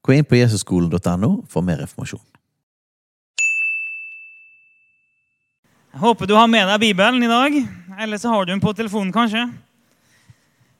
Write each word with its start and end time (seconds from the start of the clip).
Gå 0.00 0.16
inn 0.16 0.24
på 0.24 0.38
jesusskolen.no 0.38 1.30
for 1.50 1.64
mer 1.64 1.82
informasjon. 1.84 2.22
Jeg 5.90 6.00
håper 6.00 6.28
du 6.30 6.36
har 6.38 6.46
med 6.48 6.68
deg 6.70 6.80
Bibelen 6.80 7.24
i 7.26 7.28
dag, 7.28 7.56
eller 8.00 8.20
så 8.20 8.30
har 8.32 8.46
du 8.46 8.52
den 8.52 8.62
på 8.62 8.72
telefonen 8.78 9.12
kanskje. 9.12 9.42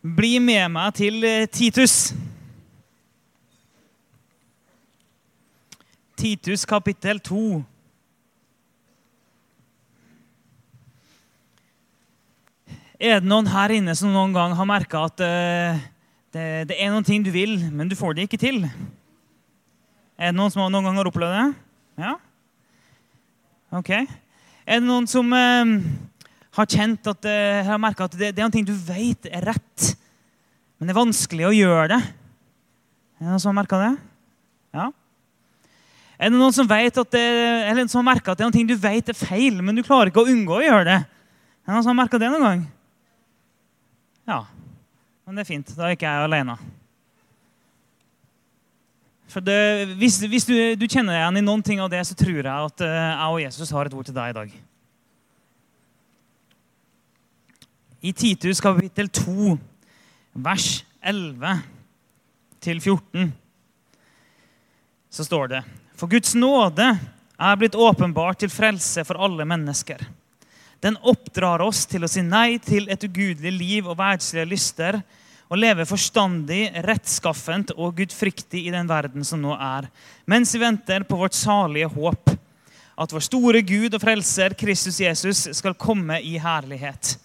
Bli 0.01 0.39
med 0.41 0.71
meg 0.73 0.95
til 0.97 1.19
eh, 1.27 1.49
Titus. 1.51 2.15
Titus 6.17 6.65
kapittel 6.65 7.21
2. 7.27 7.41
Er 13.01 13.21
det 13.21 13.29
noen 13.29 13.51
her 13.51 13.75
inne 13.75 13.97
som 13.97 14.15
noen 14.15 14.33
gang 14.37 14.55
har 14.57 14.69
merka 14.69 15.05
at 15.11 15.21
eh, 15.25 15.85
det, 16.33 16.47
det 16.71 16.81
er 16.81 16.95
noen 16.95 17.05
ting 17.05 17.27
du 17.27 17.33
vil, 17.35 17.59
men 17.73 17.91
du 17.91 17.99
får 17.99 18.17
det 18.17 18.29
ikke 18.31 18.41
til? 18.41 18.63
Er 20.21 20.35
det 20.35 20.37
noen 20.37 20.53
som 20.53 20.67
noen 20.69 20.85
gang 20.85 20.99
har 21.01 21.09
opplevd 21.09 21.33
det? 21.33 21.45
Ja? 22.03 22.13
Ok. 23.73 23.89
Er 23.97 24.81
det 24.83 24.85
noen 24.85 25.07
som 25.09 25.31
eh, 25.33 25.71
har 26.59 26.69
kjent 26.69 27.09
at, 27.09 27.25
eh, 27.25 27.65
har 27.65 27.87
at 27.89 28.17
det, 28.19 28.35
det 28.37 28.43
er 28.43 28.45
noen 28.45 28.57
ting 28.59 28.67
du 28.69 28.75
vet 28.75 29.31
er 29.31 29.47
rett, 29.49 29.87
men 30.77 30.89
det 30.89 30.93
er 30.93 30.99
vanskelig 31.01 31.47
å 31.49 31.55
gjøre 31.57 31.87
det? 31.95 32.01
Er 33.17 33.25
det 33.25 33.31
noen 33.31 33.41
som 33.41 33.55
har 33.55 33.63
merka 33.63 33.81
det? 33.81 33.95
Ja? 34.77 34.91
Er 36.21 36.29
det 36.29 36.37
noen 36.37 36.53
som 36.53 36.69
vet 36.69 37.01
at 37.01 37.17
det, 37.17 37.25
eller 37.71 37.89
som 37.89 38.03
har 38.03 38.11
merka 38.13 38.35
at 38.35 38.37
det 38.37 38.45
er 38.45 38.51
noen 38.51 38.59
ting 38.59 38.69
du 38.69 38.77
vet 38.77 39.09
er 39.09 39.17
feil, 39.17 39.63
men 39.65 39.79
du 39.79 39.81
klarer 39.87 40.13
ikke 40.13 40.21
å 40.21 40.29
unngå 40.29 40.59
å 40.59 40.67
gjøre 40.67 40.85
det? 40.91 40.99
Er 41.01 41.73
det 41.73 41.79
noen 41.79 41.87
som 41.87 41.95
har 41.95 42.01
merka 42.03 42.21
det 42.21 42.29
noen 42.29 42.45
gang? 42.45 42.67
Ja. 44.29 44.43
Men 45.25 45.41
det 45.41 45.47
er 45.47 45.51
fint. 45.55 45.73
Da 45.79 45.89
er 45.89 45.97
ikke 45.97 46.13
jeg 46.13 46.29
alene. 46.29 46.59
For 49.31 49.45
det, 49.45 49.95
hvis, 50.01 50.19
hvis 50.27 50.47
du, 50.49 50.55
du, 50.75 50.87
kjenner 50.91 51.15
igjen 51.15 51.39
i 51.39 51.45
noen 51.45 51.63
ting 51.63 51.79
av 51.83 51.91
det, 51.93 52.03
så 52.09 52.17
tror 52.19 52.41
jeg 52.41 52.51
at 52.51 52.83
uh, 52.83 52.91
jeg 52.91 53.29
og 53.29 53.43
Jesus 53.45 53.73
har 53.77 53.87
et 53.87 53.95
ord 53.95 54.09
til 54.09 54.17
deg 54.17 54.33
i 54.33 54.37
dag. 54.41 54.57
I 58.01 58.13
Titus 58.17 58.63
kapittel 58.65 59.11
2, 59.13 59.55
vers 60.41 60.69
11 61.05 61.63
til 62.65 62.81
14, 62.81 63.31
så 65.11 65.27
står 65.27 65.53
det 65.53 65.63
For 66.01 66.11
Guds 66.11 66.35
nåde 66.35 66.89
er 67.41 67.61
blitt 67.61 67.79
åpenbart 67.79 68.43
til 68.43 68.53
frelse 68.53 69.05
for 69.07 69.21
alle 69.21 69.47
mennesker. 69.47 70.03
Den 70.81 70.97
oppdrar 71.05 71.63
oss 71.63 71.85
til 71.89 72.05
å 72.05 72.11
si 72.11 72.25
nei 72.25 72.59
til 72.65 72.89
et 72.91 73.05
ugudelig 73.05 73.53
liv 73.53 73.89
og 73.89 73.99
verdslige 74.01 74.49
lyster 74.49 75.03
og 75.51 75.59
leve 75.59 75.87
forstandig, 75.89 76.69
rettskaffent 76.87 77.73
og 77.75 77.97
gudfryktig 77.99 78.63
i 78.69 78.75
den 78.75 78.87
verden 78.91 79.27
som 79.27 79.41
nå 79.43 79.57
er, 79.57 79.89
mens 80.31 80.55
vi 80.55 80.63
venter 80.63 81.03
på 81.09 81.19
vårt 81.19 81.35
salige 81.35 81.91
håp, 81.91 82.31
at 83.01 83.15
vår 83.15 83.25
store 83.25 83.63
Gud 83.67 83.97
og 83.97 84.03
frelser, 84.03 84.55
Kristus 84.55 85.01
Jesus, 85.03 85.49
skal 85.59 85.75
komme 85.75 86.21
i 86.23 86.37
herlighet. 86.39 87.17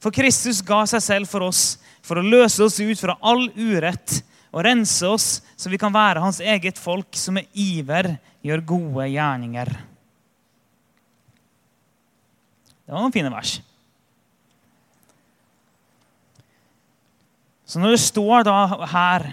For 0.00 0.14
Kristus 0.14 0.62
ga 0.64 0.84
seg 0.88 1.02
selv 1.04 1.28
for 1.28 1.44
oss 1.50 1.76
for 2.06 2.20
å 2.20 2.24
løse 2.24 2.62
oss 2.64 2.78
ut 2.80 3.00
fra 3.00 3.18
all 3.20 3.48
urett 3.58 4.22
og 4.48 4.62
rense 4.64 5.04
oss, 5.04 5.28
så 5.58 5.68
vi 5.68 5.80
kan 5.80 5.92
være 5.92 6.22
hans 6.24 6.40
eget 6.40 6.78
folk 6.80 7.18
som 7.18 7.36
med 7.36 7.50
iver 7.52 8.14
gjør 8.46 8.64
gode 8.64 9.08
gjerninger. 9.12 9.72
Det 12.86 12.94
var 12.94 13.04
noen 13.04 13.12
fine 13.12 13.32
vers. 13.34 13.58
Så 17.68 17.80
når 17.80 17.92
det 17.92 18.00
står 18.00 18.46
da 18.48 18.56
her 18.88 19.26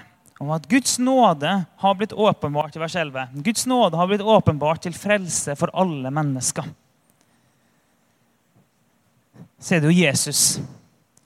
om 0.43 0.49
at 0.51 0.65
Guds 0.67 0.97
nåde 0.99 1.51
har 1.79 1.95
blitt 1.95 2.13
åpenbart 2.13 2.75
i 2.75 2.81
vers 2.81 2.95
11 2.99 3.27
Guds 3.45 3.63
nåde 3.65 3.95
har 3.95 4.09
blitt 4.11 4.21
åpenbart 4.21 4.83
til 4.83 4.95
frelse 4.97 5.55
for 5.55 5.71
alle 5.71 6.11
mennesker. 6.11 6.67
Så 9.59 9.75
er 9.77 9.81
det 9.83 9.93
jo 9.93 10.03
Jesus 10.03 10.59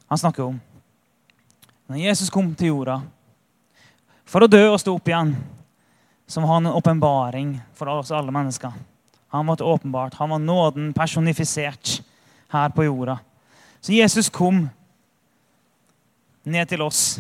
han 0.09 0.17
snakker 0.17 0.43
om. 0.45 0.59
Når 1.89 2.03
Jesus 2.03 2.29
kom 2.29 2.53
til 2.53 2.71
jorda 2.71 2.99
for 4.29 4.45
å 4.45 4.49
dø 4.49 4.61
og 4.69 4.77
stå 4.81 4.93
opp 4.93 5.09
igjen, 5.09 5.33
så 6.29 6.41
var 6.41 6.53
han 6.53 6.69
en 6.69 6.77
åpenbaring 6.77 7.55
for 7.73 7.89
oss 7.89 8.13
alle 8.13 8.33
mennesker. 8.33 8.73
Han 9.33 9.49
var 9.49 9.61
åpenbart, 9.65 10.13
han 10.21 10.29
var 10.29 10.41
nåden 10.41 10.93
personifisert 10.93 12.03
her 12.53 12.69
på 12.69 12.85
jorda. 12.85 13.17
Så 13.81 13.97
Jesus 13.97 14.29
kom 14.29 14.67
ned 16.51 16.69
til 16.69 16.81
oss. 16.85 17.19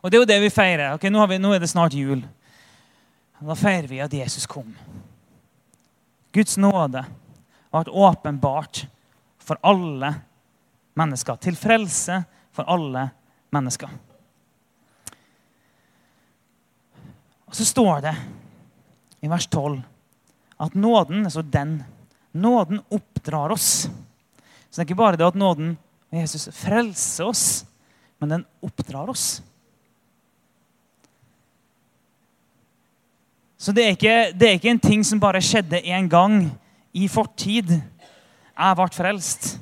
Og 0.00 0.10
det 0.10 0.18
er 0.18 0.22
jo 0.22 0.28
det 0.30 0.40
vi 0.44 0.52
feirer. 0.52 0.94
Ok, 0.94 1.08
nå, 1.10 1.24
vi, 1.30 1.38
nå 1.42 1.52
er 1.54 1.62
det 1.62 1.70
snart 1.70 1.96
jul. 1.96 2.22
Da 3.40 3.56
feirer 3.58 3.88
vi 3.90 4.00
at 4.04 4.14
Jesus 4.14 4.46
kom. 4.48 4.70
Guds 6.36 6.56
nåde 6.60 7.04
har 7.72 7.88
åpenbart 7.88 8.86
for 9.38 9.58
alle 9.62 10.12
mennesker. 10.94 11.36
Til 11.40 11.56
frelse 11.56 12.20
for 12.54 12.68
alle 12.70 13.08
mennesker. 13.54 13.90
Og 17.46 17.54
så 17.56 17.64
står 17.64 18.00
det 18.06 18.14
i 19.24 19.30
vers 19.30 19.46
12 19.46 19.80
at 20.56 20.74
nåden, 20.74 21.24
altså 21.24 21.42
den, 21.42 21.82
nåden 22.32 22.80
oppdrar 22.90 23.52
oss. 23.52 23.88
Så 24.70 24.76
det 24.76 24.84
er 24.84 24.88
ikke 24.88 25.02
bare 25.02 25.18
det 25.20 25.26
at 25.26 25.38
nåden 25.38 25.76
Jesus 26.12 26.48
frelser 26.54 27.28
oss, 27.28 27.64
men 28.20 28.32
den 28.32 28.46
oppdrar 28.64 29.10
oss. 29.12 29.42
Så 33.56 33.72
det 33.72 33.84
er, 33.84 33.94
ikke, 33.96 34.16
det 34.36 34.48
er 34.48 34.58
ikke 34.58 34.70
en 34.70 34.82
ting 34.82 35.04
som 35.06 35.20
bare 35.20 35.40
skjedde 35.42 35.80
én 35.80 36.08
gang 36.12 36.44
i 36.94 37.08
fortid. 37.08 37.72
Jeg 37.72 38.76
ble 38.78 38.88
frelst. 38.94 39.56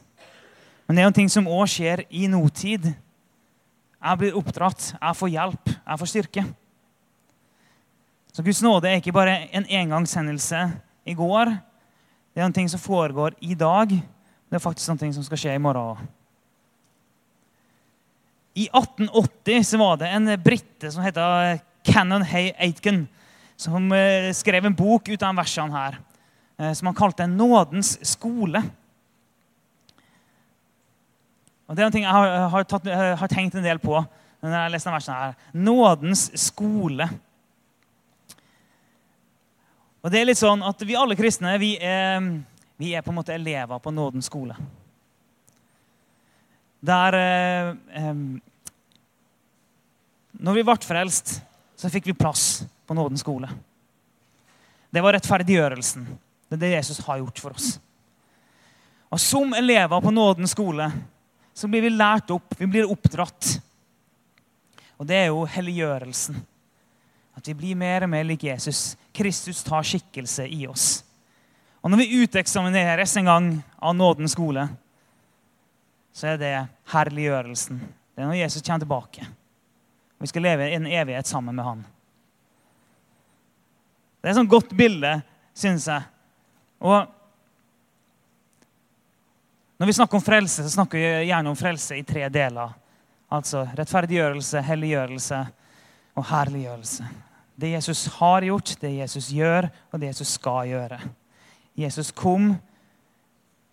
Men 0.86 0.96
det 0.96 1.02
er 1.04 1.08
en 1.08 1.16
ting 1.16 1.30
som 1.32 1.48
òg 1.48 1.68
skjer 1.70 2.02
i 2.10 2.26
nåtid. 2.28 2.90
Jeg 4.04 4.20
blir 4.20 4.36
oppdratt, 4.36 4.90
jeg 4.98 5.16
får 5.16 5.30
hjelp, 5.32 5.70
jeg 5.72 6.00
får 6.00 6.10
styrke. 6.10 6.44
Så 8.34 8.42
Guds 8.42 8.60
nåde 8.66 8.90
er 8.90 8.98
ikke 9.00 9.14
bare 9.14 9.38
en 9.54 9.64
engangshendelse 9.64 10.66
i 11.06 11.14
går. 11.14 11.54
Det 12.34 12.42
er 12.42 12.48
en 12.48 12.52
ting 12.52 12.68
som 12.68 12.82
foregår 12.82 13.38
i 13.40 13.54
dag. 13.54 13.88
Det 13.88 14.58
er 14.58 14.62
faktisk 14.62 14.90
noe 14.90 15.14
som 15.14 15.24
skal 15.24 15.40
skje 15.40 15.54
i 15.54 15.62
morgen 15.62 15.94
òg. 15.94 16.04
I 18.54 18.68
1880 18.70 19.64
så 19.66 19.78
var 19.78 19.96
det 19.98 20.08
en 20.14 20.30
brite 20.42 20.90
som 20.92 21.02
heter 21.02 21.58
Cannon 21.82 22.22
Hay 22.22 22.52
Aitken, 22.58 23.08
som 23.56 23.92
eh, 23.92 24.30
skrev 24.32 24.66
en 24.66 24.76
bok 24.78 25.08
ut 25.08 25.22
av 25.22 25.34
versene 25.36 25.74
her, 25.74 25.98
eh, 26.58 26.72
som 26.72 26.86
han 26.86 26.94
kalte 26.94 27.26
'Nådens 27.26 27.98
skole'. 28.02 28.62
Og 31.66 31.76
Det 31.76 31.84
er 31.84 31.90
ting 31.90 32.04
jeg 32.04 32.12
har, 32.12 32.48
har, 32.48 32.64
tatt, 32.64 32.86
har 33.18 33.28
tenkt 33.28 33.54
en 33.54 33.64
del 33.64 33.78
på 33.78 33.96
når 34.42 34.50
jeg 34.50 34.60
har 34.60 34.70
lest 34.70 34.84
denne 34.84 34.98
versen. 34.98 35.14
her. 35.14 35.34
Nådens 35.52 36.30
skole. 36.38 37.08
Og 40.04 40.10
det 40.12 40.20
er 40.20 40.28
litt 40.28 40.38
sånn 40.38 40.62
at 40.62 40.82
Vi 40.84 40.94
alle 40.94 41.16
kristne 41.16 41.58
vi 41.58 41.78
er, 41.80 42.20
vi 42.76 42.92
er 42.92 43.02
på 43.02 43.10
en 43.10 43.16
måte 43.16 43.34
elever 43.34 43.80
på 43.80 43.90
nådens 43.90 44.28
skole. 44.28 44.54
Der 46.84 47.16
eh, 47.16 48.10
Når 50.32 50.58
vi 50.58 50.64
ble 50.66 50.76
frelst, 50.84 51.38
så 51.76 51.90
fikk 51.92 52.10
vi 52.10 52.16
plass 52.18 52.64
på 52.84 52.96
nådens 52.96 53.22
skole. 53.24 53.48
Det 54.92 55.02
var 55.02 55.16
rettferdiggjørelsen. 55.16 56.04
Det 56.48 56.58
er 56.58 56.62
det 56.62 56.74
Jesus 56.76 57.00
har 57.06 57.22
gjort 57.22 57.40
for 57.40 57.56
oss. 57.56 57.78
Og 59.08 59.20
Som 59.20 59.54
elever 59.54 60.00
på 60.00 60.10
nådens 60.10 60.52
skole 60.52 60.90
så 61.54 61.70
blir 61.70 61.86
vi 61.86 61.94
lært 61.94 62.32
opp, 62.34 62.54
vi 62.58 62.66
blir 62.66 62.90
oppdratt. 62.90 63.60
Og 64.98 65.06
det 65.06 65.16
er 65.22 65.28
jo 65.30 65.44
helliggjørelsen. 65.46 66.36
At 67.34 67.48
vi 67.48 67.54
blir 67.58 67.78
mer 67.78 68.04
og 68.06 68.10
mer 68.10 68.26
lik 68.26 68.44
Jesus. 68.46 68.96
Kristus 69.14 69.62
tar 69.66 69.86
skikkelse 69.86 70.46
i 70.50 70.66
oss. 70.66 71.04
Og 71.82 71.90
når 71.90 72.02
vi 72.02 72.22
uteksamineres 72.24 73.16
en 73.20 73.30
gang 73.30 73.48
av 73.78 73.94
nådens 73.96 74.34
skole, 74.34 74.66
så 76.14 76.30
er 76.30 76.38
det 76.38 76.52
herliggjørelsen. 76.92 77.80
Det 78.14 78.22
er 78.22 78.30
når 78.30 78.38
Jesus 78.38 78.62
kommer 78.62 78.84
tilbake. 78.84 79.26
Vi 80.22 80.30
skal 80.30 80.46
leve 80.46 80.70
i 80.70 80.76
en 80.78 80.86
evighet 80.86 81.26
sammen 81.26 81.56
med 81.56 81.66
han. 81.66 81.82
Det 84.22 84.30
er 84.30 84.32
et 84.32 84.38
sånt 84.38 84.52
godt 84.52 84.70
bilde, 84.78 85.10
syns 85.52 85.88
jeg. 85.90 86.06
Og 86.80 87.10
når 89.76 89.90
vi 89.90 89.96
snakker 89.98 90.16
om 90.16 90.24
frelse, 90.24 90.62
så 90.62 90.70
snakker 90.70 90.98
vi 91.02 91.26
gjerne 91.28 91.50
om 91.50 91.58
frelse 91.58 91.98
i 91.98 92.06
tre 92.06 92.28
deler. 92.32 92.72
Altså 93.34 93.66
rettferdiggjørelse, 93.74 94.62
helliggjørelse 94.62 95.40
og 96.14 96.28
herliggjørelse. 96.30 97.08
Det 97.60 97.72
Jesus 97.74 98.06
har 98.16 98.46
gjort, 98.46 98.76
det 98.80 98.94
Jesus 98.96 99.28
gjør, 99.34 99.68
og 99.90 100.00
det 100.00 100.12
Jesus 100.12 100.36
skal 100.38 100.70
gjøre. 100.70 101.00
Jesus 101.76 102.12
kom. 102.14 102.54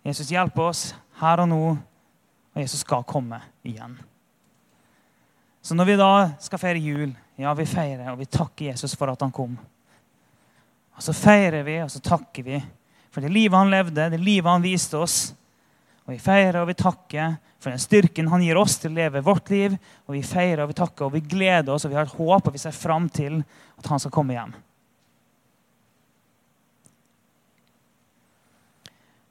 Jesus 0.04 0.30
hjelper 0.34 0.68
oss 0.68 0.84
her 1.22 1.44
og 1.44 1.48
nå, 1.48 1.64
og 2.52 2.60
Jesus 2.60 2.82
skal 2.84 3.04
komme 3.08 3.40
igjen. 3.64 3.96
Så 5.62 5.76
når 5.78 5.88
vi 5.88 5.98
da 6.00 6.12
skal 6.42 6.60
feire 6.60 6.82
jul, 6.82 7.12
ja, 7.38 7.52
vi 7.54 7.66
feirer 7.68 8.10
og 8.12 8.18
vi 8.20 8.26
takker 8.26 8.72
Jesus 8.72 8.96
for 8.98 9.12
at 9.12 9.20
han 9.22 9.32
kom. 9.34 9.54
Og 10.92 11.04
så 11.04 11.14
feirer 11.16 11.62
vi 11.66 11.78
og 11.84 11.90
så 11.92 12.02
takker 12.04 12.46
vi 12.46 12.58
for 13.12 13.20
det 13.20 13.28
livet 13.28 13.58
han 13.58 13.70
levde, 13.70 14.08
det 14.08 14.20
livet 14.20 14.48
han 14.48 14.64
viste 14.64 14.96
oss. 14.96 15.34
Og 16.06 16.14
vi 16.14 16.18
feirer 16.18 16.62
og 16.62 16.70
vi 16.70 16.76
takker 16.80 17.34
for 17.62 17.70
den 17.70 17.82
styrken 17.82 18.30
han 18.32 18.42
gir 18.42 18.58
oss 18.58 18.78
til 18.80 18.90
å 18.90 18.96
leve 18.96 19.22
vårt 19.24 19.52
liv. 19.52 19.76
Og 20.08 20.16
vi 20.16 20.22
feirer 20.26 20.64
og 20.64 20.72
vi 20.72 20.78
takker 20.80 21.06
og 21.06 21.14
vi 21.14 21.24
gleder 21.34 21.74
oss 21.74 21.84
og 21.86 21.92
vi 21.92 21.98
har 22.00 22.08
et 22.08 22.16
håp 22.16 22.48
og 22.48 22.56
vi 22.56 22.62
ser 22.62 22.74
fram 22.74 23.10
til 23.12 23.42
at 23.78 23.90
han 23.92 24.02
skal 24.02 24.14
komme 24.14 24.34
hjem. 24.34 24.54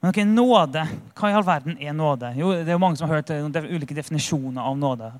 Men 0.01 0.09
ok, 0.09 0.21
nåde. 0.25 0.85
Hva 1.13 1.29
i 1.29 1.35
all 1.37 1.45
verden 1.45 1.77
er 1.77 1.93
nåde? 1.93 2.33
Jo, 2.37 2.51
Det 2.57 2.69
er 2.69 2.73
jo 2.75 2.81
mange 2.81 2.97
som 2.97 3.09
har 3.09 3.21
hørt 3.21 3.29
ulike 3.69 3.97
definisjoner 3.97 4.61
av 4.61 4.77
nåde. 4.77 5.11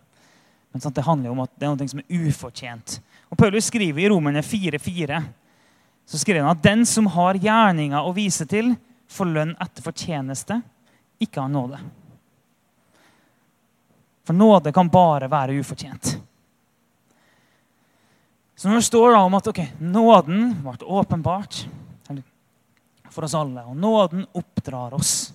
Men 0.71 0.81
sant, 0.81 0.95
det 0.95 1.05
handler 1.05 1.29
jo 1.29 1.35
om 1.35 1.43
at 1.43 1.51
det 1.59 1.67
er 1.67 1.75
noe 1.75 1.91
som 1.91 2.01
er 2.01 2.25
ufortjent. 2.27 2.97
Og 3.29 3.37
Paulus 3.37 3.69
skriver 3.69 4.01
i 4.01 4.09
Romerne 4.09 4.41
4,4 4.41 5.21
så 6.11 6.17
skriver 6.19 6.41
han 6.41 6.57
at 6.57 6.63
den 6.63 6.85
som 6.85 7.05
har 7.07 7.37
gjerninger 7.39 8.03
å 8.03 8.11
vise 8.11 8.43
til, 8.49 8.73
får 9.11 9.29
lønn 9.31 9.53
etter 9.63 9.83
fortjeneste, 9.85 10.57
ikke 11.23 11.39
har 11.39 11.51
nåde. 11.51 11.77
For 14.27 14.35
nåde 14.35 14.73
kan 14.75 14.89
bare 14.91 15.29
være 15.31 15.55
ufortjent. 15.59 16.17
Så 18.55 18.67
når 18.67 18.81
det 18.81 18.87
står 18.89 19.15
da 19.15 19.21
om 19.25 19.37
at 19.39 19.47
ok, 19.53 19.61
nåden 19.79 20.51
ble 20.65 20.75
åpenbart 20.99 21.63
for 23.11 23.27
oss 23.27 23.35
alle, 23.35 23.63
og 23.67 23.77
nåden 23.77 24.25
oppdrar 24.37 24.93
oss, 24.95 25.33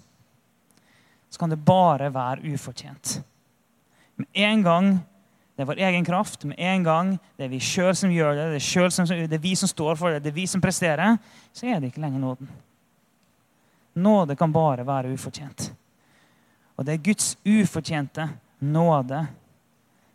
så 1.30 1.38
kan 1.38 1.52
det 1.52 1.60
bare 1.60 2.08
være 2.12 2.54
ufortjent. 2.54 3.18
Med 4.16 4.26
en 4.32 4.62
gang 4.64 4.90
det 5.56 5.64
er 5.64 5.68
vår 5.70 5.80
egen 5.88 6.04
kraft. 6.04 6.44
Med 6.44 6.58
en 6.60 6.84
gang 6.84 7.10
det 7.36 7.46
er 7.46 7.52
vi 7.52 7.60
sjøl 7.64 7.94
som 7.96 8.12
gjør 8.12 8.34
det, 8.36 8.46
det 8.52 8.60
er, 8.60 8.90
som, 8.92 9.08
det 9.08 9.38
er 9.38 9.42
vi 9.42 9.54
som 9.56 9.70
står 9.70 9.96
for 9.96 10.12
det, 10.12 10.20
det 10.24 10.34
er 10.34 10.36
vi 10.36 10.46
som 10.48 10.60
presterer, 10.60 11.16
så 11.52 11.70
er 11.70 11.80
det 11.80 11.90
ikke 11.90 12.02
lenger 12.04 12.20
nåden. 12.20 12.50
Nåde 13.96 14.36
kan 14.36 14.52
bare 14.52 14.84
være 14.84 15.14
ufortjent. 15.16 15.70
Og 16.76 16.84
det 16.84 16.92
er 16.92 17.04
Guds 17.08 17.30
ufortjente 17.48 18.28
nåde. 18.60 19.22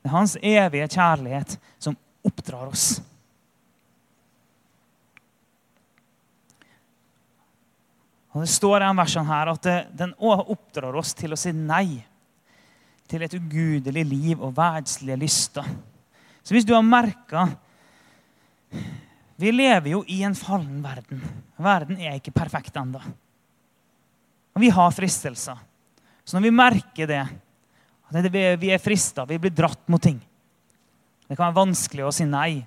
Det 0.02 0.10
er 0.10 0.14
hans 0.14 0.38
evige 0.38 0.88
kjærlighet 0.94 1.58
som 1.82 1.98
oppdrar 2.26 2.70
oss. 2.70 3.02
Og 8.32 8.46
Det 8.46 8.52
står 8.52 8.78
i 8.78 8.86
denne 8.86 9.02
versen 9.02 9.28
her 9.28 9.52
at 9.52 9.68
den 9.98 10.14
oppdrar 10.18 10.96
oss 11.00 11.12
til 11.18 11.36
å 11.36 11.40
si 11.40 11.52
nei 11.56 12.02
til 13.12 13.26
et 13.26 13.34
ugudelig 13.36 14.06
liv 14.08 14.40
og 14.40 14.54
verdslige 14.56 15.20
lyster. 15.20 15.68
Så 16.42 16.56
hvis 16.56 16.68
du 16.68 16.74
har 16.76 16.86
merka 16.86 17.50
Vi 19.42 19.50
lever 19.52 19.90
jo 19.96 20.04
i 20.08 20.22
en 20.24 20.36
fallen 20.38 20.84
verden. 20.84 21.22
Verden 21.58 21.98
er 21.98 22.20
ikke 22.20 22.34
perfekt 22.36 22.76
ennå. 22.78 23.00
Og 24.54 24.62
vi 24.62 24.70
har 24.70 24.92
fristelser. 24.94 25.58
Så 26.24 26.38
når 26.38 26.46
vi 26.46 26.52
merker 26.54 27.10
det, 27.10 27.24
at 28.12 28.28
vi 28.32 28.70
er 28.70 28.84
frista, 28.84 29.26
vi 29.26 29.40
blir 29.42 29.54
dratt 29.56 29.88
mot 29.90 30.02
ting 30.04 30.20
Det 31.26 31.38
kan 31.38 31.48
være 31.48 31.58
vanskelig 31.58 32.06
å 32.06 32.14
si 32.14 32.28
nei. 32.30 32.62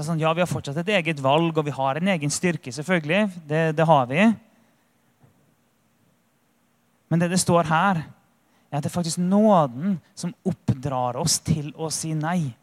Så 0.00 0.06
sånn, 0.06 0.20
ja, 0.22 0.30
Vi 0.32 0.40
har 0.40 0.48
fortsatt 0.48 0.78
et 0.80 0.94
eget 0.96 1.18
valg, 1.20 1.58
og 1.60 1.66
vi 1.66 1.74
har 1.76 1.98
en 2.00 2.08
egen 2.08 2.30
styrke, 2.32 2.72
selvfølgelig. 2.72 3.26
Det, 3.44 3.58
det 3.76 3.84
har 3.84 4.06
vi. 4.08 4.30
Men 7.12 7.20
det 7.20 7.28
det 7.28 7.40
står 7.42 7.68
her, 7.68 8.00
er 8.70 8.78
at 8.78 8.86
det 8.86 8.88
er 8.88 8.94
faktisk 8.94 9.20
nåden 9.20 9.98
som 10.16 10.32
oppdrar 10.46 11.18
oss 11.20 11.36
til 11.44 11.68
å 11.76 11.90
si 11.92 12.14
nei. 12.16 12.54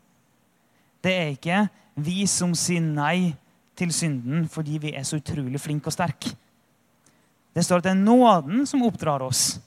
Det 1.06 1.14
er 1.14 1.30
ikke 1.36 1.62
vi 2.02 2.26
som 2.26 2.58
sier 2.58 2.82
nei 2.82 3.36
til 3.78 3.94
synden 3.94 4.50
fordi 4.50 4.82
vi 4.82 4.96
er 4.98 5.06
så 5.06 5.22
utrolig 5.22 5.62
flinke 5.62 5.92
og 5.92 5.94
sterke. 5.94 6.34
Det 7.54 7.62
står 7.62 7.84
at 7.84 7.92
det 7.92 7.94
er 7.94 8.02
nåden 8.02 8.66
som 8.66 8.82
oppdrar 8.88 9.22
oss 9.22 9.60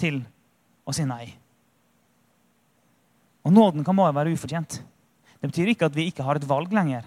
til 0.00 0.24
å 0.82 0.96
si 0.96 1.06
nei. 1.06 1.28
Og 3.46 3.54
nåden 3.54 3.86
kan 3.86 3.94
bare 3.94 4.16
være 4.16 4.34
ufortjent. 4.34 4.82
Det 5.40 5.48
betyr 5.48 5.72
ikke 5.72 5.88
at 5.88 5.96
vi 5.96 6.08
ikke 6.10 6.24
har 6.26 6.36
et 6.36 6.48
valg 6.48 6.72
lenger. 6.74 7.06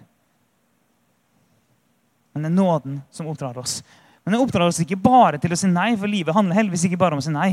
Men 2.33 2.45
det 2.45 2.49
er 2.49 2.57
nåden 2.57 2.97
som 3.13 3.29
oppdrar 3.29 3.57
oss. 3.61 3.81
Men 4.23 4.33
det 4.33 4.41
oppdrar 4.41 4.71
oss 4.71 4.81
ikke 4.81 4.97
bare 4.97 5.37
til 5.41 5.53
å 5.53 5.59
si 5.59 5.69
nei, 5.69 5.91
for 5.99 6.09
livet 6.09 6.35
handler 6.35 6.57
heldigvis 6.57 6.87
ikke 6.89 6.99
bare 7.01 7.17
om 7.17 7.21
å 7.21 7.25
si 7.25 7.33
nei. 7.33 7.51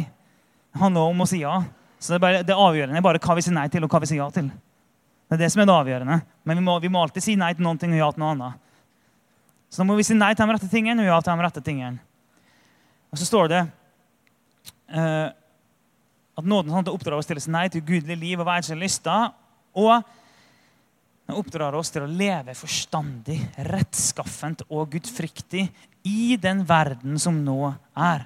Det 0.71 0.81
handler 0.81 1.13
om 1.13 1.21
å 1.21 1.29
si 1.29 1.43
ja. 1.43 1.59
Så 2.01 2.15
det, 2.15 2.17
er 2.17 2.25
bare, 2.25 2.43
det 2.47 2.57
avgjørende 2.57 3.01
er 3.01 3.05
bare 3.05 3.21
hva 3.21 3.37
vi 3.37 3.45
sier 3.45 3.57
nei 3.57 3.67
til, 3.73 3.85
og 3.85 3.93
hva 3.93 4.01
vi 4.01 4.09
sier 4.09 4.23
ja 4.23 4.29
til. 4.33 4.49
Det 5.29 5.37
er 5.37 5.43
det 5.43 5.51
som 5.53 5.61
er 5.63 5.69
det 5.69 5.75
avgjørende. 5.77 6.21
Men 6.49 6.61
vi 6.61 6.65
må, 6.65 6.79
vi 6.81 6.91
må 6.93 7.03
alltid 7.05 7.27
si 7.27 7.35
nei 7.39 7.51
til 7.55 7.67
noen 7.67 7.81
ting 7.81 7.93
og 7.93 8.01
ja 8.01 8.09
til 8.15 8.23
noe 8.23 8.31
annet. 8.37 8.63
Så 9.71 9.83
da 9.83 9.87
må 9.87 9.99
vi 9.99 10.07
si 10.07 10.17
nei 10.17 10.31
til 10.33 10.49
de 10.49 10.57
rette 10.57 10.71
tingene 10.71 11.05
og 11.05 11.11
ja 11.11 11.19
til 11.23 11.37
de 11.37 11.45
rette 11.47 11.63
tingene. 11.67 12.01
Og 13.11 13.21
så 13.21 13.27
står 13.27 13.51
det 13.53 13.61
uh, 14.95 15.29
at 16.41 16.47
nåden 16.47 16.73
oppdrar 16.81 17.19
oss 17.19 17.29
til 17.29 17.39
å 17.39 17.45
si 17.45 17.53
nei 17.53 17.67
til 17.71 17.85
gudelig 17.85 18.17
liv 18.19 18.41
og 18.41 18.49
verdslige 18.49 18.81
lyster. 18.81 19.31
Og 19.79 19.93
den 21.31 21.39
oppdrar 21.39 21.77
oss 21.79 21.93
til 21.95 22.03
å 22.03 22.11
leve 22.11 22.57
forstandig, 22.59 23.39
rettskaffent 23.71 24.65
og 24.67 24.89
gudfryktig 24.91 25.69
i 26.11 26.37
den 26.43 26.65
verden 26.67 27.21
som 27.23 27.37
nå 27.45 27.71
er. 27.95 28.25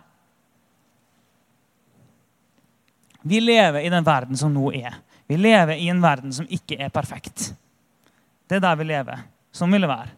Vi 3.28 3.42
lever 3.44 3.84
i 3.84 3.92
den 3.92 4.04
verden 4.04 4.40
som 4.40 4.54
nå 4.54 4.70
er. 4.72 4.96
Vi 5.28 5.36
lever 5.36 5.76
i 5.76 5.90
en 5.92 6.00
verden 6.00 6.32
som 6.32 6.48
ikke 6.48 6.78
er 6.80 6.92
perfekt. 6.92 7.50
Det 8.48 8.56
er 8.56 8.64
der 8.64 8.80
vi 8.80 8.88
lever. 8.88 9.24
Sånn 9.52 9.72
vil 9.76 9.84
det 9.84 9.92
være. 9.92 10.16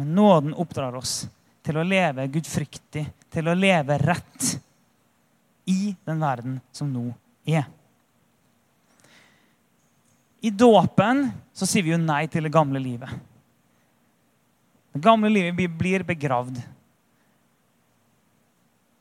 Men 0.00 0.14
nåden 0.16 0.56
oppdrar 0.56 0.96
oss 0.96 1.26
til 1.64 1.76
å 1.76 1.84
leve 1.84 2.28
gudfryktig, 2.32 3.04
til 3.28 3.52
å 3.52 3.56
leve 3.56 4.00
rett 4.00 4.54
i 5.68 5.92
den 6.08 6.24
verden 6.24 6.60
som 6.72 6.88
nå 6.88 7.10
er. 7.44 7.68
I 10.40 10.50
dåpen 10.50 11.26
så 11.52 11.66
sier 11.66 11.82
vi 11.82 11.92
jo 11.92 12.00
nei 12.00 12.26
til 12.30 12.46
det 12.46 12.52
gamle 12.54 12.80
livet. 12.82 13.10
Det 14.94 15.02
gamle 15.02 15.30
livet 15.30 15.70
blir 15.78 16.04
begravd. 16.06 16.60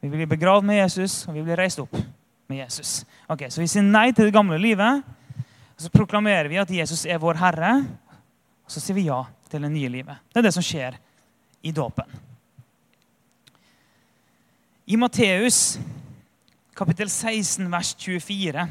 Vi 0.01 0.09
blir 0.09 0.29
begravd 0.29 0.65
med 0.65 0.79
Jesus, 0.81 1.23
og 1.27 1.37
vi 1.37 1.43
blir 1.45 1.57
reist 1.57 1.81
opp 1.81 1.93
med 2.47 2.59
Jesus. 2.59 3.03
Ok, 3.29 3.47
Så 3.49 3.61
vi 3.61 3.67
sier 3.67 3.85
nei 3.85 4.11
til 4.11 4.25
det 4.29 4.33
gamle 4.33 4.57
livet. 4.61 5.03
og 5.37 5.81
Så 5.81 5.89
proklamerer 5.89 6.49
vi 6.49 6.57
at 6.57 6.69
Jesus 6.69 7.05
er 7.05 7.17
vår 7.17 7.37
Herre. 7.41 7.73
Og 8.65 8.71
så 8.71 8.79
sier 8.79 8.95
vi 8.95 9.07
ja 9.07 9.23
til 9.49 9.61
det 9.61 9.71
nye 9.71 9.89
livet. 9.89 10.17
Det 10.33 10.39
er 10.39 10.47
det 10.47 10.53
som 10.53 10.63
skjer 10.63 10.97
i 11.63 11.71
dåpen. 11.71 12.05
I 14.87 14.95
Matteus 14.95 15.77
kapittel 16.77 17.09
16, 17.09 17.71
vers 17.71 17.95
24 17.97 18.67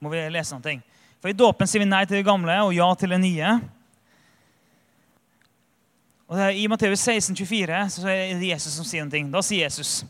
må 0.00 0.12
vi 0.12 0.22
lese 0.32 0.56
noe. 0.56 0.78
For 1.20 1.30
I 1.30 1.36
dåpen 1.36 1.68
sier 1.68 1.82
vi 1.82 1.88
nei 1.88 2.06
til 2.08 2.20
det 2.20 2.26
gamle 2.26 2.54
og 2.64 2.72
ja 2.74 2.88
til 2.96 3.12
det 3.12 3.20
nye. 3.20 3.58
Og 6.30 6.38
det 6.38 6.46
er 6.46 6.60
I 6.62 6.68
Matteus 6.70 7.02
16, 7.02 7.36
24 7.36 7.82
så 7.96 8.08
er 8.08 8.38
det 8.40 8.52
Jesus 8.52 8.78
som 8.78 8.86
sier 8.86 9.04
noe. 9.04 9.28
Da 9.32 9.44
sier 9.44 9.66
Jesus 9.66 10.00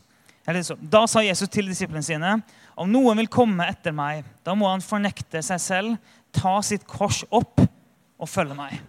da 0.41 1.03
sa 1.05 1.21
Jesus 1.21 1.49
til 1.53 1.67
disiplene 1.69 2.01
sine.: 2.01 2.39
Om 2.73 2.89
noen 2.89 3.19
vil 3.21 3.29
komme 3.29 3.67
etter 3.69 3.93
meg, 3.93 4.25
da 4.43 4.55
må 4.57 4.71
han 4.71 4.81
fornekte 4.81 5.41
seg 5.45 5.61
selv, 5.61 5.97
ta 6.33 6.55
sitt 6.65 6.87
kors 6.89 7.21
opp 7.29 7.61
og 7.61 8.29
følge 8.29 8.57
meg. 8.57 8.79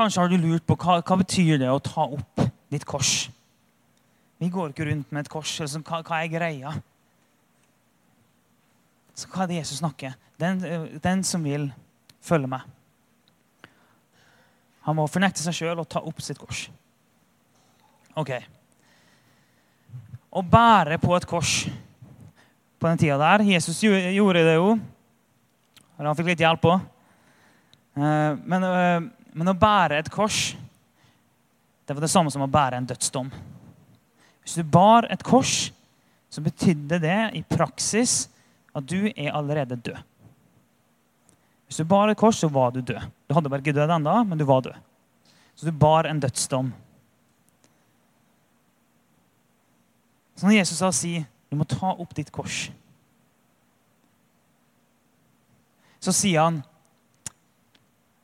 Kanskje 0.00 0.22
har 0.22 0.30
du 0.32 0.38
lurt 0.40 0.64
på 0.64 0.78
hva, 0.80 1.02
hva 1.04 1.16
betyr 1.20 1.58
det 1.60 1.68
å 1.68 1.80
ta 1.84 2.06
opp 2.08 2.40
ditt 2.72 2.86
kors. 2.88 3.26
Vi 4.40 4.48
går 4.48 4.70
ikke 4.72 4.86
rundt 4.88 5.10
med 5.12 5.26
et 5.26 5.28
kors. 5.28 5.50
Altså, 5.60 5.82
hva, 5.84 5.98
hva, 6.00 6.20
er 6.22 6.30
greia? 6.32 6.70
Så 9.12 9.28
hva 9.28 9.42
er 9.44 9.50
det 9.50 9.58
Jesus 9.58 9.82
snakker? 9.82 10.14
Den, 10.40 10.62
den 11.04 11.24
som 11.28 11.44
vil 11.44 11.66
følge 12.24 12.48
meg. 12.48 12.64
Han 14.88 14.96
må 14.96 15.04
fornekte 15.12 15.44
seg 15.44 15.58
sjøl 15.58 15.82
og 15.82 15.90
ta 15.92 16.00
opp 16.00 16.24
sitt 16.24 16.40
kors. 16.40 16.70
Ok. 18.16 18.32
å 20.30 20.40
bære 20.46 20.96
på 21.02 21.12
et 21.16 21.26
kors 21.28 21.52
på 22.80 22.88
den 22.88 23.02
tida 23.04 23.18
der. 23.20 23.44
Jesus 23.52 23.82
gjorde 23.84 24.46
det 24.48 24.56
jo. 24.56 24.78
Han 26.00 26.16
fikk 26.16 26.32
litt 26.32 26.46
hjelp 26.46 26.64
òg. 26.72 26.88
Men, 27.94 28.66
men 29.32 29.50
å 29.50 29.56
bære 29.58 29.98
et 30.00 30.10
kors, 30.12 30.52
det 31.84 31.96
var 31.96 32.04
det 32.04 32.12
samme 32.12 32.30
som 32.30 32.44
å 32.44 32.50
bære 32.50 32.78
en 32.78 32.86
dødsdom. 32.86 33.30
Hvis 34.44 34.60
du 34.60 34.62
bar 34.64 35.08
et 35.10 35.22
kors, 35.26 35.72
så 36.30 36.42
betydde 36.44 37.00
det 37.02 37.18
i 37.34 37.42
praksis 37.42 38.28
at 38.74 38.86
du 38.86 39.08
er 39.10 39.32
allerede 39.34 39.76
død. 39.76 39.98
Hvis 41.66 41.80
du 41.82 41.86
bar 41.90 42.10
et 42.10 42.18
kors, 42.18 42.38
så 42.38 42.48
var 42.50 42.72
du 42.74 42.80
død. 42.80 43.02
Du 43.26 43.34
hadde 43.34 43.50
bare 43.50 43.62
ikke 43.62 43.74
dødd 43.74 43.92
ennå, 43.94 44.14
men 44.26 44.38
du 44.38 44.46
var 44.46 44.62
død. 44.66 44.78
Så 45.54 45.66
du 45.66 45.72
bar 45.74 46.06
en 46.06 46.22
dødsdom. 46.22 46.72
Så 50.34 50.46
når 50.46 50.56
Jesus 50.56 50.78
sa 50.80 50.88
si, 50.94 51.18
du 51.50 51.58
må 51.58 51.66
ta 51.68 51.92
opp 51.92 52.14
ditt 52.16 52.30
kors, 52.32 52.70
så 56.00 56.14
sier 56.16 56.46
han 56.46 56.62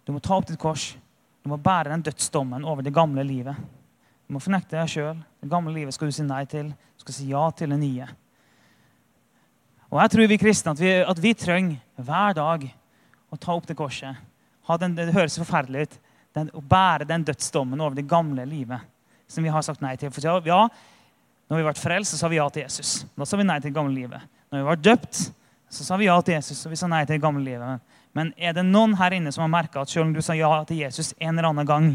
du 0.07 0.15
må 0.15 0.23
ta 0.23 0.37
opp 0.39 0.47
ditt 0.47 0.61
kors. 0.63 0.93
Du 1.43 1.51
må 1.51 1.59
bære 1.59 1.91
den 1.93 2.05
dødsdommen 2.07 2.65
over 2.67 2.83
det 2.83 2.95
gamle 2.95 3.25
livet. 3.27 3.59
Du 4.27 4.35
må 4.35 4.43
fornekte 4.43 4.79
deg 4.79 4.91
sjøl. 4.91 5.19
Det 5.43 5.51
gamle 5.51 5.75
livet 5.75 5.95
skal 5.95 6.11
du 6.11 6.15
si 6.15 6.25
nei 6.27 6.45
til. 6.51 6.71
Du 6.71 7.05
skal 7.05 7.17
si 7.17 7.29
ja 7.31 7.43
til 7.55 7.75
det 7.75 7.79
nye. 7.83 8.09
Og 9.91 10.01
jeg 10.03 10.13
tror 10.13 10.31
vi 10.31 10.39
kristne 10.43 10.75
at 10.75 10.83
vi, 10.83 10.91
at 11.03 11.23
vi 11.23 11.33
trenger 11.39 12.03
hver 12.07 12.35
dag 12.39 12.67
å 13.31 13.39
ta 13.39 13.55
opp 13.55 13.69
det 13.69 13.79
korset. 13.79 14.19
Den, 14.81 14.97
det 14.99 15.15
høres 15.15 15.39
forferdelig 15.39 15.87
ut. 15.87 15.97
Den, 16.35 16.51
å 16.55 16.63
bære 16.63 17.07
den 17.07 17.25
dødsdommen 17.27 17.81
over 17.81 17.95
det 17.99 18.09
gamle 18.11 18.45
livet 18.47 18.83
som 19.31 19.43
vi 19.43 19.51
har 19.51 19.63
sagt 19.67 19.83
nei 19.83 19.95
til. 19.99 20.11
For 20.15 20.47
ja, 20.47 20.67
når 21.51 21.61
vi 21.61 21.67
ble 21.67 21.75
frelst, 21.79 22.15
så 22.15 22.21
sa 22.21 22.31
vi 22.31 22.39
ja 22.39 22.47
til 22.51 22.67
Jesus. 22.67 23.01
Da 23.15 23.27
sa 23.27 23.39
vi 23.39 23.47
nei 23.47 23.59
til 23.61 23.71
det 23.71 23.79
gamle 23.79 23.95
livet. 23.95 24.27
Når 24.51 24.63
vi 24.63 24.69
ble 24.69 24.77
døpt, 24.91 25.23
så 25.71 25.87
sa 25.87 25.99
vi 25.99 26.07
ja 26.09 26.17
til 26.23 26.37
Jesus, 26.37 26.63
og 26.67 26.75
vi 26.75 26.79
sa 26.79 26.91
nei 26.91 27.03
til 27.07 27.17
det 27.17 27.25
gamle 27.25 27.43
livet. 27.43 27.96
Men 28.17 28.33
er 28.41 28.55
det 28.57 28.65
noen 28.65 28.95
her 28.97 29.13
inne 29.13 29.33
som 29.35 29.45
har 29.45 29.53
merka 29.53 29.83
at 29.83 29.93
selv 29.93 30.07
om 30.07 30.15
du 30.15 30.23
sa 30.25 30.35
ja 30.37 30.49
til 30.65 30.81
Jesus 30.81 31.13
en 31.19 31.35
eller 31.35 31.51
annen 31.51 31.69
gang, 31.69 31.89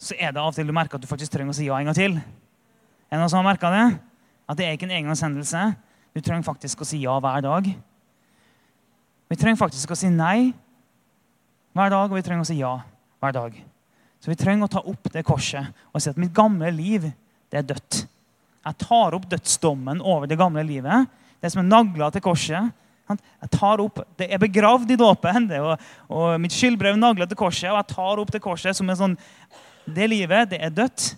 så 0.00 0.16
er 0.16 0.32
det 0.32 0.40
av 0.40 0.48
og 0.48 0.56
til 0.56 0.70
du 0.70 0.72
merker 0.72 0.96
at 0.96 1.04
du 1.04 1.10
faktisk 1.10 1.34
trenger 1.34 1.52
å 1.52 1.58
si 1.58 1.66
ja 1.66 1.76
en 1.76 1.90
gang 1.90 1.98
til? 1.98 2.16
Er 2.16 3.18
det 3.18 3.20
noen 3.20 3.32
som 3.32 3.42
har 3.42 3.50
merka 3.50 3.68
det? 3.74 3.84
At 4.48 4.56
det 4.56 4.66
er 4.66 4.78
ikke 4.78 4.88
en 4.88 4.96
engangshendelse. 4.96 5.66
Du 6.16 6.22
trenger 6.24 6.46
faktisk 6.46 6.80
å 6.80 6.88
si 6.88 7.02
ja 7.02 7.18
hver 7.20 7.44
dag. 7.44 7.68
Vi 9.30 9.38
trenger 9.38 9.60
faktisk 9.60 9.92
å 9.92 9.98
si 9.98 10.08
nei 10.10 10.50
hver 11.76 11.92
dag, 11.92 12.08
og 12.08 12.16
vi 12.16 12.24
trenger 12.24 12.46
å 12.46 12.48
si 12.48 12.56
ja 12.58 12.72
hver 13.20 13.36
dag. 13.36 13.58
Så 14.20 14.32
vi 14.32 14.38
trenger 14.40 14.66
å 14.66 14.72
ta 14.72 14.80
opp 14.80 15.12
det 15.12 15.26
korset 15.28 15.68
og 15.92 16.00
si 16.00 16.10
at 16.10 16.18
mitt 16.20 16.32
gamle 16.34 16.72
liv, 16.74 17.04
det 17.52 17.60
er 17.60 17.68
dødt. 17.68 18.02
Jeg 18.64 18.80
tar 18.80 19.16
opp 19.16 19.28
dødsdommen 19.28 20.00
over 20.00 20.28
det 20.28 20.40
gamle 20.40 20.64
livet. 20.66 21.08
Det 21.40 21.52
som 21.52 21.62
er 21.62 21.68
nagla 21.68 22.10
til 22.12 22.24
korset. 22.24 22.72
Jeg 23.18 23.50
tar 23.56 23.82
opp, 23.82 24.02
Det 24.18 24.28
er 24.30 24.38
begravd 24.38 24.90
i 24.92 24.98
dåpen, 25.00 25.48
og, 25.58 25.86
og, 26.08 26.26
mitt 26.42 26.54
skyldbrev 26.54 26.98
nagla 26.98 27.26
til 27.26 27.38
korset. 27.38 27.70
Og 27.70 27.78
jeg 27.80 27.90
tar 27.94 28.22
opp 28.22 28.30
det 28.30 28.42
korset 28.44 28.76
som 28.76 28.90
en 28.90 29.00
sånn 29.00 29.16
Det 29.90 30.06
livet, 30.10 30.52
det 30.52 30.60
er 30.62 30.70
dødt. 30.70 31.14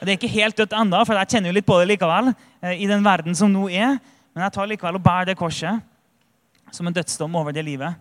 Det 0.00 0.12
er 0.12 0.16
ikke 0.18 0.32
helt 0.32 0.56
dødt 0.56 0.74
ennå, 0.76 1.02
for 1.04 1.18
jeg 1.18 1.30
kjenner 1.34 1.50
jo 1.50 1.56
litt 1.58 1.66
på 1.68 1.76
det 1.80 1.90
likevel. 1.92 2.32
Eh, 2.62 2.82
i 2.84 2.88
den 2.88 3.04
verden 3.04 3.36
som 3.36 3.52
nå 3.52 3.68
er. 3.68 3.98
Men 4.34 4.46
jeg 4.46 4.54
tar 4.56 4.70
likevel 4.70 4.98
og 4.98 5.04
bærer 5.04 5.30
det 5.30 5.38
korset 5.38 5.82
som 6.74 6.86
en 6.86 6.96
dødsdom 6.96 7.36
over 7.38 7.54
det 7.54 7.62
livet. 7.64 7.94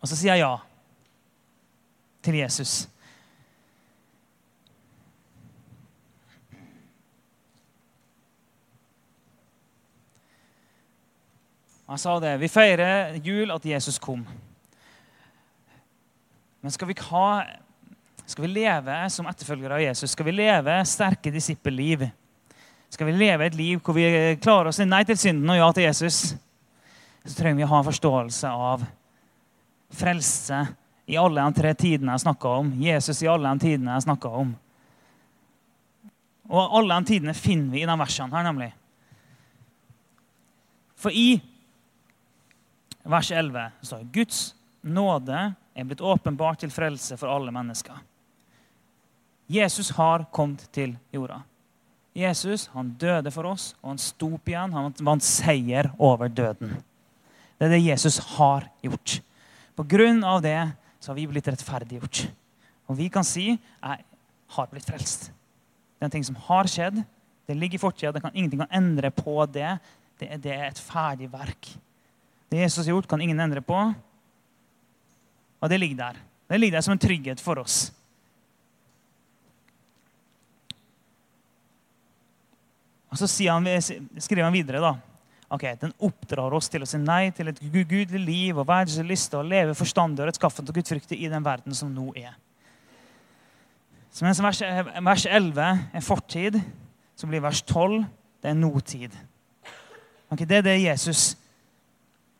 Og 0.00 0.08
så 0.08 0.16
sier 0.16 0.34
jeg 0.34 0.44
ja 0.44 0.54
til 2.24 2.36
Jesus. 2.40 2.84
Han 11.90 11.98
sa 11.98 12.20
det. 12.20 12.36
Vi 12.36 12.48
feirer 12.48 13.16
jul 13.18 13.50
at 13.50 13.64
Jesus 13.66 13.96
kom. 13.98 14.20
Men 16.60 16.70
skal 16.70 16.86
vi, 16.86 16.94
ha, 17.08 17.42
skal 18.30 18.44
vi 18.44 18.50
leve 18.52 18.98
som 19.10 19.26
etterfølgere 19.26 19.74
av 19.74 19.82
Jesus, 19.82 20.12
skal 20.14 20.28
vi 20.28 20.36
leve 20.36 20.76
sterke 20.86 21.32
disippelliv, 21.34 22.04
skal 22.94 23.10
vi 23.10 23.16
leve 23.18 23.50
et 23.50 23.58
liv 23.58 23.82
hvor 23.82 23.98
vi 23.98 24.06
klarer 24.38 24.70
å 24.70 24.76
si 24.76 24.86
nei 24.86 25.02
til 25.08 25.18
synden 25.18 25.50
og 25.50 25.58
ja 25.58 25.72
til 25.74 25.88
Jesus, 25.88 26.20
så 27.26 27.34
trenger 27.34 27.58
vi 27.58 27.66
å 27.66 27.72
ha 27.74 27.82
en 27.82 27.90
forståelse 27.90 28.54
av 28.70 28.86
frelse 29.90 30.62
i 31.10 31.18
alle 31.18 31.42
de 31.42 31.58
tre 31.58 31.74
tidene 31.74 32.14
jeg 32.14 32.28
snakka 32.28 32.56
om. 32.62 32.72
Jesus 32.86 33.26
i 33.26 33.34
alle 33.34 33.50
de 33.50 33.66
tidene 33.66 33.98
jeg 33.98 34.06
snakka 34.06 34.36
om. 34.46 34.54
Og 36.54 36.80
alle 36.84 37.02
de 37.02 37.16
tidene 37.16 37.34
finner 37.34 37.74
vi 37.74 37.82
i 37.82 37.90
de 37.90 38.02
versene 38.06 38.30
her, 38.38 38.46
nemlig. 38.46 38.74
For 40.94 41.10
i 41.10 41.40
vers 43.10 43.30
11 43.30 43.70
står 43.82 44.02
det 44.02 44.12
Guds 44.14 44.40
nåde 44.80 45.42
er 45.74 45.86
blitt 45.88 46.02
åpenbart 46.04 46.62
til 46.62 46.72
frelse 46.72 47.16
for 47.20 47.30
alle 47.32 47.52
mennesker. 47.54 47.98
Jesus 49.50 49.90
har 49.96 50.28
kommet 50.32 50.66
til 50.74 50.94
jorda. 51.12 51.40
Jesus 52.14 52.68
han 52.74 52.92
døde 52.98 53.30
for 53.34 53.46
oss, 53.50 53.72
og 53.82 53.94
han 53.94 54.02
sto 54.02 54.32
opp 54.36 54.50
igjen. 54.50 54.74
Han 54.74 54.94
vant 55.06 55.24
seier 55.26 55.90
over 55.98 56.30
døden. 56.30 56.76
Det 57.58 57.68
er 57.68 57.74
det 57.74 57.82
Jesus 57.84 58.18
har 58.36 58.68
gjort. 58.82 59.20
På 59.76 59.86
grunn 59.86 60.22
av 60.26 60.42
det 60.44 60.58
så 61.00 61.10
har 61.10 61.18
vi 61.18 61.28
blitt 61.30 61.48
rettferdiggjort. 61.50 62.24
Og 62.90 62.98
vi 62.98 63.08
kan 63.12 63.26
si 63.26 63.52
jeg 63.52 64.04
har 64.56 64.70
blitt 64.70 64.88
frelst. 64.88 65.30
Det 65.30 66.04
er 66.04 66.08
en 66.08 66.14
ting 66.16 66.26
som 66.26 66.38
har 66.48 66.68
skjedd. 66.70 67.02
Det 67.46 67.56
ligger 67.56 67.78
i 67.78 67.82
fortida. 67.82 68.30
Ingenting 68.32 68.62
kan 68.62 68.74
endre 68.74 69.10
på 69.14 69.36
det. 69.46 69.76
Det 70.18 70.28
er, 70.28 70.42
det 70.42 70.52
er 70.54 70.66
et 70.68 70.82
ferdig 70.82 71.30
verk. 71.32 71.70
Det 72.50 72.58
Jesus 72.58 72.84
har 72.84 72.92
gjort, 72.92 73.08
kan 73.08 73.20
ingen 73.22 73.40
endre 73.40 73.62
på. 73.62 73.78
Og 75.60 75.70
det 75.70 75.78
ligger 75.78 75.96
der. 75.96 76.20
Det 76.50 76.58
ligger 76.58 76.78
der 76.78 76.84
som 76.86 76.96
en 76.96 77.02
trygghet 77.02 77.40
for 77.40 77.60
oss. 77.62 77.92
Og 83.10 83.18
Så 83.18 83.50
han, 83.50 83.66
skriver 84.18 84.44
han 84.44 84.54
videre 84.54 84.80
da, 84.82 84.92
ok, 85.50 85.64
den 85.80 85.94
oppdrar 85.98 86.54
oss 86.54 86.68
til 86.70 86.82
å 86.82 86.86
si 86.86 86.98
nei 87.02 87.32
til 87.34 87.50
et 87.50 87.58
gudelig 87.58 88.20
liv 88.22 88.58
og 88.58 88.68
verdens 88.68 89.00
lyst 89.06 89.34
og 89.34 89.48
leve 89.50 89.74
forstandig 89.74 90.22
og 90.22 90.30
rettskaffent 90.30 90.70
og 90.70 90.78
gudfryktig 90.78 91.18
i 91.18 91.30
den 91.30 91.44
verden 91.44 91.74
som 91.74 91.90
nå 91.90 92.12
er. 92.18 92.36
Så 94.10 94.26
mens 94.26 94.42
vers, 94.42 94.62
vers 95.06 95.26
11 95.26 95.66
er 95.94 96.06
fortid, 96.06 96.58
så 97.18 97.28
blir 97.30 97.42
vers 97.42 97.62
12 97.62 98.04
det 98.40 98.50
er 98.50 98.56
nåtid. 98.56 99.14
Ok, 100.30 100.46
det 100.48 100.60
er 100.60 100.64
det 100.64 100.78
Jesus 100.82 101.34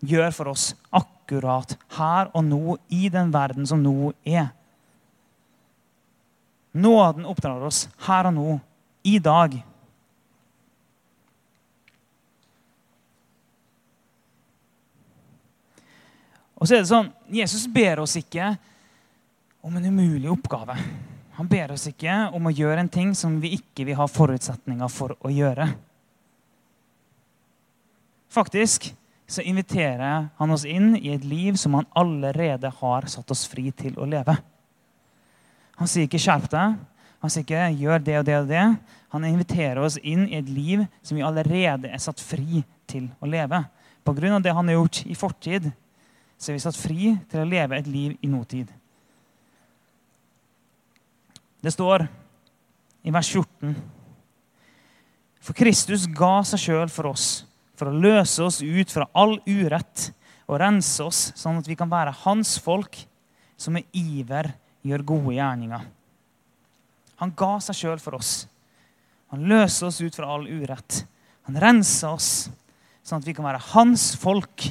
gjør 0.01 0.33
for 0.35 0.53
oss 0.53 0.71
akkurat 0.91 1.77
her 1.97 2.31
og 2.35 2.45
nå 2.47 2.77
i 2.89 3.09
den 3.13 3.33
verden 3.35 3.69
som 3.69 3.83
nå 3.83 4.13
er. 4.25 4.51
Nåden 6.73 7.27
oppdrar 7.27 7.63
oss 7.67 7.89
her 8.07 8.31
og 8.31 8.37
nå, 8.37 8.59
i 9.03 9.19
dag. 9.19 9.57
Og 16.61 16.69
så 16.69 16.77
er 16.77 16.83
det 16.83 16.91
sånn, 16.91 17.09
Jesus 17.33 17.65
ber 17.73 18.03
oss 18.03 18.19
ikke 18.21 18.53
om 19.65 19.77
en 19.77 19.89
umulig 19.89 20.29
oppgave. 20.31 20.77
Han 21.41 21.49
ber 21.49 21.73
oss 21.73 21.87
ikke 21.89 22.29
om 22.37 22.47
å 22.47 22.53
gjøre 22.53 22.85
en 22.85 22.93
ting 22.93 23.15
som 23.17 23.39
vi 23.41 23.55
ikke 23.57 23.87
vil 23.89 23.97
ha 23.97 24.05
forutsetninger 24.05 24.93
for 24.93 25.17
å 25.25 25.33
gjøre. 25.33 25.71
Faktisk 28.31 28.91
så 29.31 29.43
inviterer 29.47 30.29
han 30.37 30.51
oss 30.51 30.65
inn 30.67 30.97
i 30.99 31.13
et 31.15 31.25
liv 31.25 31.55
som 31.55 31.77
han 31.79 31.87
allerede 31.95 32.71
har 32.81 33.05
satt 33.07 33.31
oss 33.31 33.45
fri 33.47 33.69
til 33.71 33.95
å 33.95 34.09
leve. 34.09 34.35
Han 35.79 35.89
sier 35.89 36.09
ikke 36.09 36.19
'skjerp 36.19 36.49
deg', 36.51 36.81
han 37.23 37.31
sier 37.31 37.45
ikke 37.45 37.69
'gjør 37.79 38.03
det 38.03 38.17
og 38.19 38.25
det 38.27 38.37
og 38.41 38.49
det'. 38.49 38.79
Han 39.11 39.25
inviterer 39.25 39.79
oss 39.79 39.99
inn 40.03 40.27
i 40.27 40.35
et 40.35 40.49
liv 40.49 40.83
som 41.03 41.17
vi 41.17 41.23
allerede 41.23 41.89
er 41.89 41.99
satt 41.99 42.21
fri 42.21 42.65
til 42.87 43.07
å 43.23 43.27
leve. 43.27 43.65
På 44.05 44.13
grunn 44.13 44.35
av 44.35 44.43
det 44.43 44.55
han 44.55 44.67
har 44.67 44.75
gjort 44.75 45.07
i 45.07 45.15
fortid, 45.15 45.71
så 46.39 46.51
er 46.51 46.57
vi 46.59 46.65
satt 46.67 46.77
fri 46.77 47.17
til 47.31 47.41
å 47.41 47.47
leve 47.47 47.79
et 47.79 47.87
liv 47.87 48.17
i 48.23 48.27
nåtid. 48.27 48.67
Det 51.63 51.73
står 51.73 52.09
i 53.05 53.11
vers 53.11 53.31
14 53.31 53.77
For 55.41 55.53
Kristus 55.55 56.07
ga 56.07 56.43
seg 56.43 56.59
sjøl 56.59 56.89
for 56.89 57.07
oss 57.13 57.45
for 57.81 57.89
å 57.89 57.97
løse 57.97 58.45
oss 58.45 58.61
ut 58.61 58.93
fra 58.93 59.07
all 59.17 59.39
urett 59.49 60.11
og 60.51 60.59
rense 60.61 61.01
oss, 61.01 61.31
sånn 61.39 61.63
at 61.63 61.69
vi 61.71 61.79
kan 61.79 61.89
være 61.89 62.13
hans 62.27 62.59
folk, 62.61 62.99
som 63.57 63.77
med 63.77 63.89
iver 63.97 64.51
gjør 64.85 65.05
gode 65.09 65.35
gjerninger. 65.39 65.87
Han 67.21 67.33
ga 67.37 67.55
seg 67.65 67.79
sjøl 67.79 68.01
for 68.03 68.19
oss. 68.19 68.45
Han 69.33 69.47
løser 69.49 69.89
oss 69.89 70.01
ut 70.01 70.17
fra 70.17 70.29
all 70.35 70.45
urett. 70.49 71.05
Han 71.49 71.57
renser 71.61 72.13
oss, 72.13 72.49
sånn 73.05 73.21
at 73.21 73.29
vi 73.29 73.35
kan 73.37 73.47
være 73.47 73.63
hans 73.73 74.11
folk, 74.21 74.69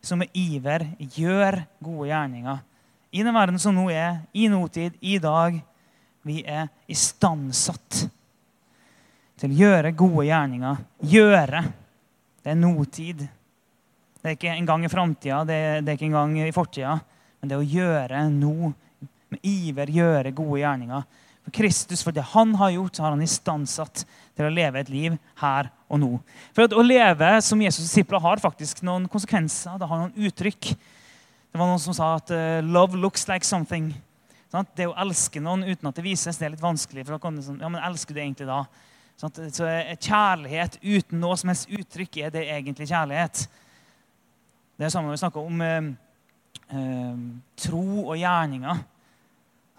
som 0.00 0.20
med 0.20 0.32
iver 0.36 0.86
gjør 1.16 1.60
gode 1.84 2.08
gjerninger. 2.08 2.60
I 3.12 3.24
den 3.24 3.36
verden 3.36 3.60
som 3.60 3.76
nå 3.76 3.88
er, 3.92 4.22
i 4.32 4.48
nåtid, 4.52 5.00
i 5.00 5.18
dag, 5.22 5.60
Vi 6.20 6.42
er 6.44 6.66
istandsatt 6.84 8.02
til 9.40 9.54
å 9.54 9.56
gjøre 9.56 9.94
gode 9.96 10.26
gjerninger. 10.28 10.82
Gjøre. 11.08 11.62
Det 12.40 12.52
er 12.52 12.58
notid. 12.58 13.24
Det 14.20 14.28
er 14.28 14.36
ikke 14.36 14.52
en 14.52 14.68
gang 14.68 14.84
i 14.84 14.92
framtida, 14.92 15.40
det, 15.48 15.58
det, 15.84 15.88
er 15.88 15.96
ikke 15.96 16.10
en 16.10 16.18
gang 16.18 16.36
i 16.42 16.52
fortida. 16.52 16.98
Men 17.40 17.50
det 17.50 17.56
å 17.56 17.64
gjøre 17.64 18.26
nå, 18.32 18.72
med 19.30 19.46
iver 19.46 19.92
gjøre 19.94 20.34
gode 20.36 20.60
gjerninger. 20.60 21.04
For 21.40 21.54
Kristus, 21.56 22.02
for 22.04 22.12
det 22.12 22.26
han 22.34 22.52
har 22.60 22.74
gjort, 22.74 22.96
så 22.96 23.06
har 23.06 23.14
han 23.14 23.24
istandsatt 23.24 24.04
til 24.36 24.48
å 24.48 24.52
leve 24.52 24.82
et 24.82 24.92
liv 24.92 25.16
her 25.40 25.70
og 25.88 26.02
nå. 26.02 26.10
For 26.56 26.68
Å 26.68 26.84
leve 26.84 27.30
som 27.44 27.62
Jesus' 27.64 27.86
disipler 27.86 28.20
har 28.20 28.42
faktisk 28.42 28.84
noen 28.86 29.08
konsekvenser. 29.10 29.78
Det 29.80 29.88
har 29.88 30.02
noen 30.02 30.28
uttrykk. 30.28 30.72
Det 31.50 31.58
var 31.58 31.72
noen 31.72 31.82
som 31.82 31.96
sa 31.96 32.12
at 32.18 32.30
uh, 32.30 32.60
'love 32.60 33.00
looks 33.00 33.26
like 33.28 33.46
something'. 33.46 33.92
Det 34.50 34.86
å 34.86 34.96
elske 34.98 35.40
noen 35.40 35.62
uten 35.64 35.88
at 35.88 35.96
det 35.96 36.04
vises, 36.04 36.36
det 36.36 36.46
er 36.46 36.54
litt 36.56 36.62
vanskelig. 36.62 37.04
for 37.06 37.14
da 37.14 37.22
kan 37.22 37.36
det 37.36 37.46
sånn, 37.46 37.60
ja, 37.62 37.68
men 37.70 37.82
elsker 37.86 38.14
du 38.14 38.20
egentlig 38.20 38.48
da? 38.50 38.64
Så 39.20 39.28
Kjærlighet 40.00 40.78
uten 40.80 41.20
noe 41.20 41.36
som 41.36 41.52
helst 41.52 41.68
uttrykk, 41.68 42.22
er 42.24 42.32
det 42.32 42.46
egentlig 42.48 42.88
kjærlighet? 42.88 43.42
Det 44.78 44.86
er 44.86 44.92
samme 44.94 45.10
når 45.10 45.18
vi 45.18 45.22
snakker 45.24 45.50
om 45.50 45.60
eh, 45.66 45.90
uh, 46.72 47.18
tro 47.60 47.84
og 48.06 48.16
gjerninger. 48.16 48.80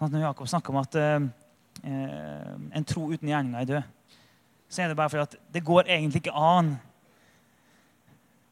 Når 0.02 0.22
Jakob 0.28 0.50
snakker 0.50 0.74
om 0.74 0.80
at 0.82 0.96
en 1.82 2.84
tro 2.86 3.04
uten 3.10 3.28
gjerninger 3.30 3.60
er 3.60 3.68
død 3.70 3.90
så 4.72 4.82
er 4.82 4.88
det 4.88 4.96
bare 4.96 5.12
fordi 5.12 5.22
at 5.26 5.34
det 5.52 5.64
går 5.64 5.90
egentlig 5.90 6.22
ikke 6.22 6.32
an 6.32 6.70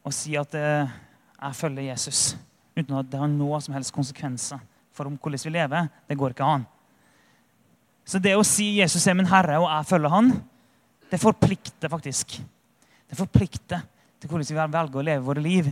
å 0.05 0.11
si 0.13 0.35
at 0.37 0.53
eh, 0.57 0.91
jeg 1.41 1.57
følger 1.57 1.87
Jesus 1.87 2.35
uten 2.77 2.99
at 2.99 3.09
det 3.09 3.21
har 3.23 3.31
noe 3.33 3.61
som 3.65 3.73
helst 3.73 3.95
konsekvenser 3.97 4.61
for 4.93 5.09
om 5.09 5.17
hvordan 5.17 5.41
vi 5.47 5.53
lever. 5.55 5.89
Det 6.09 6.19
går 6.21 6.35
ikke 6.35 6.51
an. 6.59 6.67
Så 8.05 8.21
det 8.21 8.35
å 8.37 8.45
si 8.45 8.75
'Jesus 8.77 9.07
er 9.07 9.17
min 9.17 9.31
Herre, 9.31 9.57
og 9.61 9.69
jeg 9.71 9.87
følger 9.87 10.13
Han', 10.13 10.33
det 11.11 11.21
forplikter 11.21 11.91
faktisk. 11.91 12.39
Det 13.11 13.19
forplikter 13.19 13.83
til 14.21 14.31
hvordan 14.31 14.49
vi 14.49 14.59
velger 14.77 15.01
å 15.01 15.07
leve 15.07 15.27
våre 15.27 15.43
liv. 15.43 15.71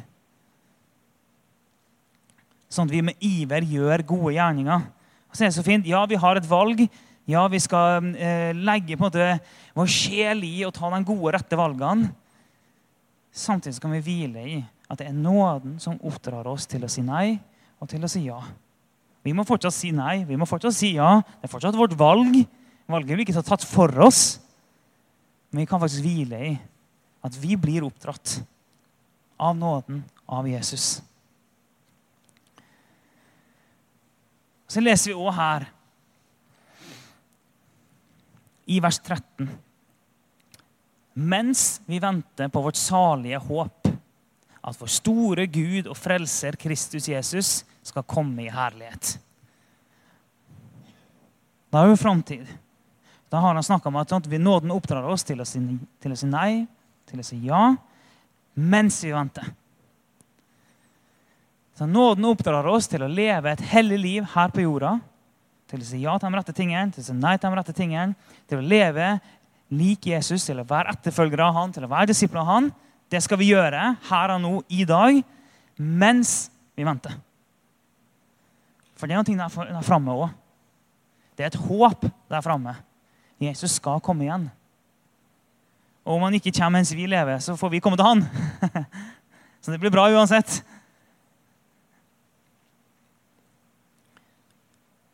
Sånn 2.68 2.88
at 2.88 2.95
vi 2.95 3.04
med 3.04 3.21
iver 3.25 3.64
gjør 3.64 4.04
gode 4.09 4.35
gjerninger. 4.37 4.88
Og 5.28 5.37
så 5.37 5.45
er 5.45 5.50
det 5.50 5.59
så 5.59 5.64
fint. 5.64 5.87
Ja, 5.88 6.02
vi 6.09 6.18
har 6.21 6.40
et 6.40 6.49
valg. 6.49 6.83
Ja, 7.28 7.45
vi 7.52 7.61
skal 7.61 8.09
eh, 8.16 8.57
legge 8.57 8.97
på 8.97 9.04
en 9.04 9.11
måte 9.11 9.28
vår 9.76 9.90
sjel 9.92 10.42
i 10.49 10.54
og 10.66 10.73
ta 10.76 10.88
de 10.92 11.02
gode, 11.07 11.35
rette 11.37 11.59
valgene. 11.61 12.11
Samtidig 13.38 13.83
kan 13.83 13.92
vi 13.92 14.04
hvile 14.04 14.45
i 14.49 14.59
at 14.88 15.00
det 15.00 15.11
er 15.11 15.16
nåden 15.16 15.76
som 15.83 15.99
oppdrar 16.09 16.49
oss 16.49 16.64
til 16.66 16.87
å 16.87 16.90
si 16.90 17.04
nei 17.04 17.37
og 17.78 17.90
til 17.90 18.02
å 18.02 18.11
si 18.11 18.25
ja. 18.25 18.40
Vi 19.23 19.35
må 19.37 19.45
fortsatt 19.45 19.76
si 19.76 19.90
nei, 19.92 20.23
vi 20.25 20.38
må 20.40 20.49
fortsatt 20.49 20.75
si 20.75 20.95
ja. 20.97 21.18
Det 21.21 21.47
er 21.47 21.52
fortsatt 21.52 21.76
vårt 21.76 21.97
valg. 22.00 22.40
Valget 22.88 23.18
vi 23.21 23.26
ikke 23.26 23.45
tatt 23.45 23.66
for 23.68 23.92
oss. 24.07 24.38
Men 25.50 25.62
vi 25.62 25.67
kan 25.67 25.81
faktisk 25.81 26.05
hvile 26.05 26.40
i 26.50 26.55
at 27.25 27.37
vi 27.40 27.57
blir 27.57 27.87
oppdratt 27.87 28.38
av 29.37 29.57
nåden 29.57 30.02
av 30.26 30.49
Jesus. 30.49 30.99
Så 34.69 34.83
leser 34.85 35.12
vi 35.12 35.17
òg 35.17 35.33
her 35.33 35.64
i 38.69 38.81
vers 38.85 38.99
13. 39.00 39.49
Mens 41.19 41.81
vi 41.88 41.99
venter 41.99 42.52
på 42.52 42.62
vårt 42.62 42.76
salige 42.76 43.40
håp, 43.40 43.88
at 44.69 44.76
vår 44.76 44.90
store 44.93 45.47
Gud 45.49 45.88
og 45.88 45.97
frelser 45.97 46.59
Kristus 46.61 47.09
Jesus 47.09 47.62
skal 47.83 48.05
komme 48.05 48.45
i 48.45 48.52
herlighet. 48.52 49.17
Da 51.73 51.82
er 51.82 51.93
det 51.93 52.00
framtid. 52.00 52.50
Da 53.28 53.41
har 53.45 53.54
han 53.54 53.64
snakka 53.64 53.88
om 53.88 53.97
at 54.00 54.10
nåden 54.10 54.71
oppdrar 54.73 55.04
oss 55.04 55.25
til 55.25 55.41
å, 55.41 55.45
si, 55.45 55.60
til 56.00 56.12
å 56.12 56.17
si 56.17 56.26
nei, 56.26 56.67
til 57.08 57.21
å 57.21 57.26
si 57.26 57.36
ja, 57.45 57.76
mens 58.54 59.02
vi 59.04 59.12
venter. 59.12 59.50
Så 61.78 61.86
Nåden 61.86 62.25
oppdrar 62.26 62.67
oss 62.67 62.88
til 62.91 63.04
å 63.04 63.08
leve 63.08 63.52
et 63.52 63.60
hellig 63.71 63.99
liv 64.02 64.25
her 64.32 64.50
på 64.50 64.64
jorda 64.64 64.97
til 65.69 65.82
å 65.82 65.86
si 65.86 66.00
ja 66.02 66.17
til 66.19 66.32
de 66.32 66.38
rette 66.41 66.54
tingene, 66.56 66.91
til 66.91 67.04
å 67.04 67.06
si 67.06 67.14
nei 67.14 67.36
til 67.36 67.52
de 67.52 67.58
rette 67.60 67.75
tingene, 67.76 68.17
til 68.49 68.58
å 68.58 68.67
leve 68.67 69.12
lik 69.69 70.08
Jesus, 70.08 70.47
til 70.49 70.62
å 70.62 70.67
være 70.67 70.95
etterfølgere 70.97 71.45
av 71.45 71.58
han, 71.58 71.75
til 71.76 71.84
å 71.84 71.93
være 71.93 72.08
disipler 72.10 72.41
av 72.43 72.49
han. 72.49 72.69
Det 73.12 73.21
skal 73.25 73.41
vi 73.41 73.52
gjøre 73.52 73.84
her 74.08 74.34
og 74.34 74.43
nå 74.43 74.52
i 74.75 74.82
dag 74.88 75.21
mens 75.76 76.49
vi 76.75 76.86
venter. 76.88 77.14
For 78.99 79.06
det 79.06 79.14
er 79.14 79.23
noe 79.23 79.71
der 79.76 79.86
framme 79.86 80.17
òg. 80.17 80.32
Det 81.38 81.47
er 81.47 81.52
et 81.52 81.62
håp 81.69 82.08
der 82.32 82.43
framme. 82.43 82.75
Jesus 83.38 83.76
skal 83.78 84.02
komme 84.04 84.26
igjen. 84.26 84.48
Og 86.08 86.16
om 86.16 86.24
han 86.26 86.38
ikke 86.38 86.54
kommer 86.56 86.78
mens 86.78 86.94
vi 86.96 87.06
lever, 87.10 87.38
så 87.44 87.56
får 87.58 87.70
vi 87.74 87.80
komme 87.84 87.98
til 88.00 88.06
han. 88.08 88.24
så 89.62 89.74
det 89.74 89.80
blir 89.82 89.92
bra 89.92 90.08
uansett. 90.10 90.60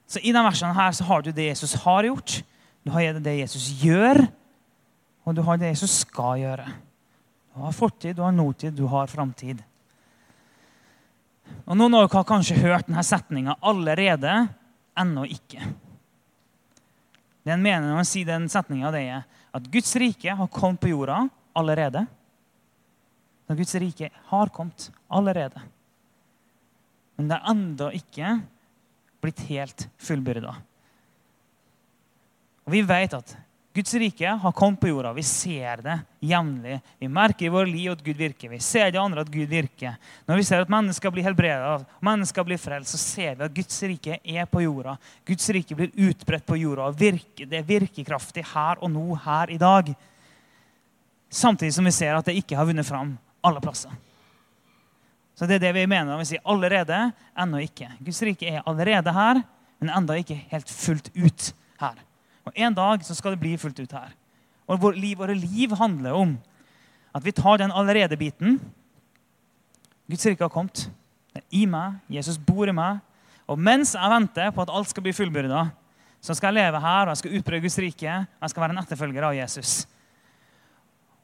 Så 0.06 0.22
I 0.22 0.30
denne 0.30 0.46
versene 0.46 0.76
her 0.76 0.94
så 0.94 1.06
har 1.08 1.24
du 1.24 1.32
det 1.34 1.48
Jesus 1.50 1.74
har 1.82 2.06
gjort, 2.06 2.38
du 2.86 2.92
har 2.94 3.18
det 3.18 3.38
Jesus 3.40 3.66
gjør, 3.80 4.20
og 5.24 5.34
du 5.34 5.40
har 5.42 5.58
det 5.58 5.72
Jesus 5.72 6.02
skal 6.04 6.38
gjøre. 6.38 6.66
Du 7.54 7.62
har 7.64 7.74
fortid, 7.74 8.16
du 8.16 8.22
har 8.22 8.34
nåtid, 8.34 8.76
du 8.76 8.84
har 8.90 9.10
framtid. 9.10 9.62
Og 11.64 11.74
Noen 11.76 11.96
av 11.96 12.04
dere 12.04 12.18
har 12.18 12.28
kanskje 12.28 12.60
hørt 12.60 12.86
denne 12.86 13.02
setninga 13.06 13.56
allerede. 13.64 14.36
Ennå 15.00 15.24
ikke. 15.26 15.64
Det 17.44 17.52
en 17.52 17.62
mener 17.62 17.84
når 17.84 18.00
man 18.00 18.08
sier 18.08 18.28
den 18.28 18.48
setninga, 18.48 18.90
er 18.96 19.24
at 19.54 19.70
Guds 19.70 19.92
rike 20.00 20.32
har 20.32 20.50
kommet 20.52 20.80
på 20.80 20.90
jorda 20.94 21.26
allerede. 21.54 22.06
Når 23.44 23.58
Guds 23.60 23.74
rike 23.82 24.08
har 24.30 24.52
kommet 24.54 24.88
allerede. 25.12 25.60
Men 27.18 27.28
det 27.28 27.36
er 27.36 27.50
ennå 27.52 27.90
ikke 27.94 28.30
blitt 29.22 29.44
helt 29.50 29.86
fullbyrda. 30.00 30.54
Og 32.64 32.72
Vi 32.72 32.80
vet 32.88 33.14
at 33.16 33.36
Guds 33.74 33.94
rike 33.94 34.28
har 34.28 34.52
kommet 34.52 34.80
på 34.80 34.88
jorda. 34.88 35.12
Vi 35.12 35.22
ser 35.22 35.80
det 35.82 35.96
jevnlig. 36.20 36.76
Vi 36.98 37.08
merker 37.08 37.46
i 37.46 37.48
våre 37.50 37.66
liv 37.66 37.90
at 37.90 38.04
Gud 38.06 38.16
virker. 38.16 38.52
Vi 38.52 38.60
ser 38.62 38.92
det 38.94 39.00
andre 39.02 39.24
at 39.24 39.32
Gud 39.34 39.48
virker. 39.50 39.96
Når 40.30 40.38
vi 40.38 40.44
ser 40.46 40.62
at 40.62 40.70
mennesker 40.70 41.10
blir 41.10 41.26
helbreda, 41.26 41.80
mennesker 41.98 42.46
blir 42.46 42.60
frelst, 42.62 42.94
så 42.94 43.00
ser 43.02 43.34
vi 43.34 43.48
at 43.48 43.56
Guds 43.56 43.82
rike 43.82 44.20
er 44.22 44.46
på 44.46 44.62
jorda. 44.62 44.94
Guds 45.26 45.50
rike 45.50 45.74
blir 45.74 45.90
utbredt 46.06 46.46
på 46.46 46.60
jorda. 46.60 46.86
og 46.86 47.00
virker, 47.00 47.50
Det 47.50 47.58
er 47.58 47.66
virkekraftig 47.66 48.46
her 48.54 48.78
og 48.78 48.94
nå, 48.94 49.18
her 49.26 49.50
i 49.50 49.58
dag. 49.58 49.90
Samtidig 51.28 51.74
som 51.74 51.84
vi 51.84 51.90
ser 51.90 52.14
at 52.14 52.24
det 52.24 52.38
ikke 52.38 52.54
har 52.54 52.70
vunnet 52.70 52.86
fram 52.86 53.18
alle 53.42 53.60
plasser. 53.60 53.90
Så 55.34 55.50
det 55.50 55.58
er 55.58 55.66
det 55.66 55.74
vi 55.74 55.86
mener 55.86 56.12
når 56.14 56.18
vi 56.18 56.30
sier 56.30 56.46
'allerede', 56.46 57.12
ennå 57.36 57.58
ikke. 57.58 57.90
Guds 57.98 58.22
rike 58.22 58.46
er 58.46 58.62
allerede 58.66 59.12
her, 59.12 59.42
men 59.80 59.90
ennå 59.90 60.22
ikke 60.22 60.46
helt 60.48 60.70
fullt 60.70 61.10
ut 61.16 61.54
her. 61.80 61.98
Og 62.44 62.52
En 62.56 62.74
dag 62.74 63.04
så 63.04 63.14
skal 63.16 63.34
det 63.34 63.40
bli 63.40 63.56
fullt 63.56 63.80
ut 63.80 63.92
her. 63.92 64.12
Og 64.68 64.80
vår 64.80 64.98
liv, 64.98 65.18
Våre 65.18 65.34
liv 65.34 65.72
handler 65.76 66.12
om 66.12 66.36
at 67.14 67.24
vi 67.24 67.32
tar 67.32 67.58
den 67.58 67.72
allerede-biten. 67.72 68.58
Guds 70.10 70.26
rike 70.26 70.44
har 70.44 70.52
kommet. 70.52 70.88
Det 71.32 71.42
er 71.42 71.62
i 71.62 71.64
meg. 71.66 72.00
Jesus 72.08 72.38
bor 72.38 72.68
i 72.68 72.74
meg. 72.74 73.00
Og 73.48 73.60
mens 73.60 73.94
jeg 73.94 74.10
venter 74.10 74.50
på 74.50 74.62
at 74.64 74.72
alt 74.72 74.88
skal 74.88 75.04
bli 75.04 75.12
fullbyrda, 75.12 75.66
så 76.24 76.34
skal 76.34 76.54
jeg 76.54 76.64
leve 76.64 76.80
her 76.80 77.04
og 77.04 77.12
jeg 77.12 77.20
skal 77.20 77.36
utbre 77.38 77.60
Guds 77.60 77.78
rike. 77.78 78.12
Jeg 78.24 78.50
skal 78.50 78.64
være 78.64 78.74
en 78.76 78.80
etterfølger 78.80 79.26
av 79.28 79.36
Jesus. 79.36 79.84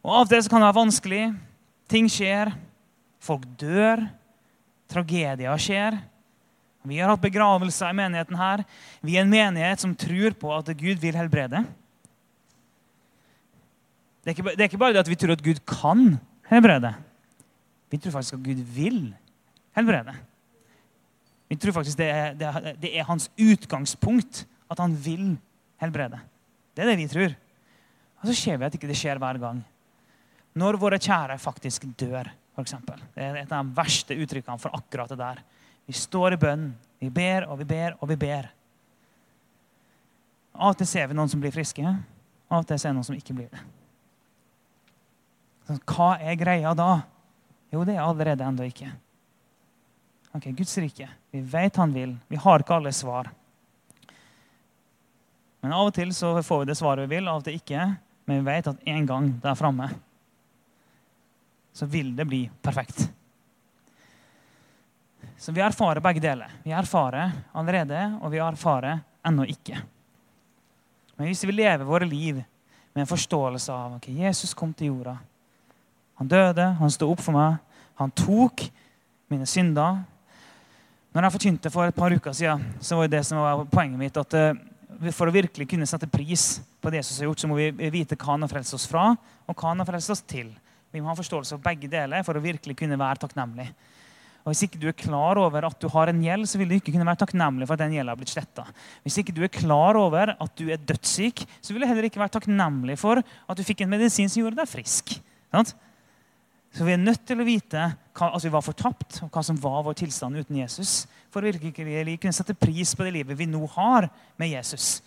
Og 0.04 0.12
Av 0.12 0.24
og 0.24 0.28
til 0.30 0.42
så 0.44 0.52
kan 0.52 0.61
det 0.61 0.68
være 0.68 0.80
vanskelig. 0.80 1.22
Ting 1.88 2.09
skjer. 2.12 2.52
Folk 3.20 3.44
dør. 3.61 4.04
Tragedier 4.90 5.61
skjer. 5.61 5.96
Vi 6.88 6.99
har 6.99 7.11
hatt 7.12 7.21
begravelser 7.23 7.93
i 7.93 7.97
menigheten 7.99 8.38
her. 8.40 8.62
Vi 9.05 9.19
er 9.19 9.27
en 9.27 9.33
menighet 9.33 9.83
som 9.83 9.93
tror 9.99 10.37
på 10.40 10.53
at 10.57 10.71
Gud 10.81 11.03
vil 11.03 11.19
helbrede. 11.19 11.64
Det 14.21 14.33
er 14.33 14.37
ikke, 14.37 14.55
det 14.55 14.64
er 14.64 14.69
ikke 14.71 14.81
bare 14.81 14.97
det 14.97 15.03
at 15.03 15.11
vi 15.11 15.19
tror 15.21 15.35
at 15.37 15.45
Gud 15.45 15.61
kan 15.69 16.16
helbrede. 16.49 16.95
Vi 17.93 18.01
tror 18.01 18.16
faktisk 18.16 18.38
at 18.38 18.45
Gud 18.47 18.64
vil 18.77 19.01
helbrede. 19.77 20.14
Vi 21.51 21.59
tror 21.59 21.77
faktisk 21.81 21.99
det 21.99 22.09
er, 22.09 22.35
det 22.38 22.49
er, 22.49 22.75
det 22.81 22.90
er 22.95 23.09
hans 23.09 23.29
utgangspunkt 23.35 24.45
at 24.71 24.81
han 24.81 24.95
vil 25.05 25.35
helbrede. 25.83 26.21
Det 26.77 26.85
er 26.85 26.93
det 26.93 27.01
vi 27.01 27.09
tror. 27.11 27.35
Og 28.21 28.29
så 28.29 28.37
ser 28.37 28.61
vi 28.61 28.69
at 28.69 28.77
ikke 28.77 28.88
det 28.88 28.99
skjer 29.01 29.21
hver 29.21 29.40
gang. 29.43 29.62
Når 30.61 30.79
våre 30.81 31.01
kjære 31.01 31.38
faktisk 31.40 31.88
dør. 31.99 32.31
Eksempel. 32.61 32.99
det 33.14 33.25
er 33.25 33.37
et 33.40 33.53
av 33.55 33.64
de 33.64 33.77
verste 33.77 34.16
uttrykkene 34.21 34.61
for 34.61 34.75
akkurat 34.77 35.09
det 35.09 35.16
der. 35.16 35.38
Vi 35.90 35.96
står 35.98 36.37
i 36.37 36.38
bønn. 36.38 36.68
Vi 37.03 37.09
ber 37.11 37.48
og 37.50 37.59
vi 37.59 37.66
ber 37.66 37.96
og 37.98 38.07
vi 38.12 38.16
ber. 38.20 38.46
Av 40.55 40.70
og 40.70 40.79
til 40.79 40.87
ser 40.87 41.09
vi 41.11 41.16
noen 41.18 41.31
som 41.33 41.42
blir 41.42 41.50
friske, 41.55 41.83
av 41.83 42.61
og 42.61 42.68
til 42.68 42.79
ser 42.79 42.92
vi 42.92 42.98
noen 43.00 43.09
som 43.09 43.16
ikke 43.16 43.35
blir 43.35 43.48
det. 43.50 43.62
Så 45.66 45.79
hva 45.90 46.12
er 46.22 46.38
greia 46.38 46.76
da? 46.79 47.00
Jo, 47.74 47.83
det 47.88 47.96
er 47.96 48.05
allerede 48.05 48.46
ennå 48.46 48.70
ikke. 48.70 48.92
Ok, 50.37 50.50
Guds 50.55 50.76
rike. 50.79 51.11
Vi 51.35 51.42
vet 51.42 51.83
han 51.83 51.94
vil. 51.96 52.14
Vi 52.31 52.38
har 52.38 52.62
ikke 52.62 52.79
alle 52.79 52.94
svar. 52.94 53.33
Men 55.61 55.74
av 55.74 55.90
og 55.90 55.94
til 55.96 56.14
så 56.14 56.37
får 56.38 56.62
vi 56.62 56.70
det 56.70 56.79
svaret 56.79 57.09
vi 57.09 57.16
vil, 57.16 57.26
av 57.26 57.42
og 57.42 57.48
til 57.48 57.59
ikke. 57.59 57.88
Men 58.31 58.44
vi 58.44 58.53
vet 58.53 58.70
at 58.70 58.90
en 58.94 59.11
gang 59.11 59.33
det 59.42 59.50
er 59.50 59.59
framme, 59.59 59.90
så 61.74 61.90
vil 61.90 62.14
det 62.14 62.31
bli 62.31 62.44
perfekt. 62.62 63.09
Så 65.40 65.53
vi 65.57 65.62
erfarer 65.64 66.03
begge 66.05 66.20
deler. 66.20 66.50
Vi 66.62 66.72
erfarer 66.76 67.33
allerede, 67.57 68.00
og 68.20 68.29
vi 68.33 68.42
erfarer 68.44 68.98
ennå 69.24 69.46
ikke. 69.48 69.79
Men 71.16 71.31
hvis 71.31 71.46
vi 71.48 71.55
lever 71.55 71.87
våre 71.88 72.05
liv 72.05 72.42
med 72.92 73.00
en 73.03 73.09
forståelse 73.09 73.72
av 73.72 73.94
at 73.94 74.03
okay, 74.03 74.18
Jesus 74.20 74.53
kom 74.55 74.74
til 74.76 74.90
jorda 74.90 75.16
Han 76.20 76.29
døde, 76.29 76.66
han 76.76 76.92
sto 76.92 77.09
opp 77.09 77.22
for 77.24 77.33
meg, 77.33 77.57
han 77.96 78.12
tok 78.12 78.66
mine 79.33 79.46
synder. 79.48 80.03
Når 81.14 81.24
jeg 81.24 81.35
forkynte 81.38 81.72
for 81.72 81.88
et 81.88 81.96
par 81.96 82.12
uker 82.12 82.37
siden, 82.37 82.66
så 82.85 82.98
var 82.98 83.09
det 83.09 83.22
som 83.24 83.40
var 83.40 83.62
poenget 83.72 84.03
mitt 84.03 84.20
at 84.20 84.37
uh, 84.37 84.59
for 85.16 85.31
å 85.31 85.33
virkelig 85.33 85.64
kunne 85.70 85.88
sette 85.88 86.11
pris 86.12 86.59
på 86.81 86.92
det 86.92 87.00
Jesus 87.00 87.22
har 87.22 87.31
gjort, 87.31 87.40
så 87.40 87.48
må 87.48 87.57
vi 87.57 87.88
vite 87.88 88.18
hva 88.20 88.35
han 88.35 88.44
har 88.44 88.53
frelst 88.53 88.76
oss 88.76 88.85
fra, 88.90 89.14
og 89.48 89.57
hva 89.57 89.72
han 89.72 89.81
har 89.81 89.88
frelst 89.88 90.12
oss 90.12 90.20
til. 90.29 90.53
Vi 90.92 91.00
må 91.00 91.09
ha 91.09 91.16
forståelse 91.16 91.57
av 91.57 91.64
begge 91.64 91.88
deler 91.88 92.26
for 92.26 92.37
å 92.37 92.44
virkelig 92.44 92.76
kunne 92.76 93.00
være 93.00 93.24
takknemlig. 93.24 93.70
Og 94.40 94.55
Hvis 94.55 94.62
ikke 94.64 94.81
du 94.81 94.87
er 94.88 94.96
klar 94.96 95.37
over 95.37 95.66
at 95.68 95.76
du 95.83 95.88
har 95.92 96.09
en 96.09 96.22
gjeld, 96.24 96.46
så 96.48 96.59
vil 96.59 96.70
du 96.70 96.79
ikke 96.79 96.94
kunne 96.94 97.07
være 97.07 97.20
takknemlig 97.20 97.68
for 97.68 97.76
at 97.76 97.83
den 97.83 97.92
gjelden 97.98 98.12
har 98.14 98.18
blitt 98.18 98.33
sletta. 98.33 98.64
Hvis 99.05 99.18
ikke 99.20 99.35
du 99.37 99.42
er 99.44 99.53
klar 99.53 99.98
over 100.00 100.33
at 100.33 100.55
du 100.57 100.70
er 100.72 100.81
dødssyk, 100.81 101.44
så 101.61 101.74
vil 101.74 101.85
du 101.85 101.88
heller 101.90 102.09
ikke 102.09 102.22
være 102.22 102.38
takknemlig 102.38 102.96
for 103.00 103.20
at 103.20 103.59
du 103.59 103.66
fikk 103.66 103.85
en 103.85 103.92
medisin 103.92 104.33
som 104.33 104.40
gjorde 104.40 104.62
deg 104.62 104.70
frisk. 104.70 105.18
Så 106.70 106.87
vi 106.87 106.94
er 106.94 107.03
nødt 107.03 107.24
til 107.26 107.42
å 107.42 107.46
vite 107.46 107.83
hva, 108.14 108.31
at 108.31 108.44
vi 108.44 108.53
var 108.55 108.64
fortapt, 108.64 109.20
og 109.26 109.31
hva 109.35 109.42
som 109.44 109.59
var 109.61 109.83
vår 109.85 109.98
tilstand 110.05 110.38
uten 110.38 110.61
Jesus. 110.62 111.05
For 111.35 111.42
å 111.42 111.50
virkelig 111.50 112.16
kunne 112.22 112.37
sette 112.37 112.57
pris 112.57 112.94
på 112.94 113.07
det 113.07 113.14
livet 113.18 113.38
vi 113.38 113.48
nå 113.50 113.64
har 113.74 114.09
med 114.40 114.53
Jesus. 114.55 115.00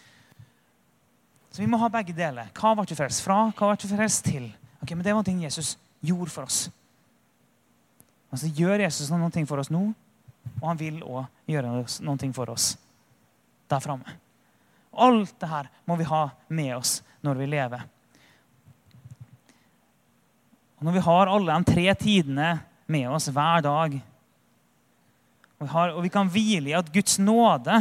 Så 1.53 1.61
vi 1.61 1.69
må 1.69 1.79
ha 1.79 1.89
begge 1.93 2.15
deler. 2.17 2.49
Hva 2.57 2.73
ble 2.75 2.85
du 2.89 2.95
frelst 2.97 3.23
fra? 3.23 3.47
Hva 3.55 3.71
ble 3.71 3.79
du 3.79 3.89
frelst 3.95 4.25
til? 4.27 4.49
Ok, 4.83 4.95
men 4.95 5.05
Det 5.05 5.15
var 5.15 5.23
ting 5.23 5.43
Jesus 5.45 5.77
gjorde 6.03 6.33
for 6.33 6.49
oss. 6.49 6.67
Men 8.33 8.41
så 8.41 8.49
gjør 8.49 8.81
Jesus 8.81 9.11
noen 9.13 9.45
for 9.45 9.61
oss 9.61 9.69
nå, 9.69 9.83
og 10.57 10.63
han 10.65 10.79
vil 10.79 10.95
òg 11.05 11.27
gjøre 11.45 11.69
noen 12.01 12.31
for 12.33 12.49
oss 12.49 12.71
der 13.69 13.83
framme. 13.83 14.15
Alt 15.05 15.35
det 15.37 15.49
her 15.51 15.69
må 15.85 15.99
vi 15.99 16.07
ha 16.09 16.23
med 16.49 16.71
oss 16.79 16.95
når 17.21 17.37
vi 17.37 17.49
lever. 17.51 17.83
Og 20.81 20.87
når 20.87 20.97
vi 20.97 21.05
har 21.05 21.29
alle 21.29 21.59
de 21.59 21.69
tre 21.75 21.85
tidene 22.01 22.49
med 22.89 23.05
oss 23.13 23.29
hver 23.29 23.61
dag, 23.69 24.01
og 25.53 25.67
vi, 25.67 25.71
har, 25.75 25.93
og 25.93 26.01
vi 26.01 26.13
kan 26.17 26.33
hvile 26.33 26.73
i 26.73 26.77
at 26.77 26.89
Guds 26.89 27.21
nåde 27.21 27.77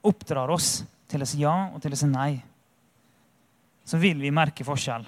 oppdrar 0.00 0.48
oss 0.56 0.78
til 1.12 1.20
å 1.20 1.28
si 1.28 1.44
ja 1.44 1.58
og 1.74 1.84
til 1.84 1.92
å 1.92 2.00
si 2.00 2.08
nei, 2.08 2.32
så 3.84 4.00
vil 4.00 4.16
vi 4.24 4.32
merke 4.32 4.64
forskjell. 4.64 5.04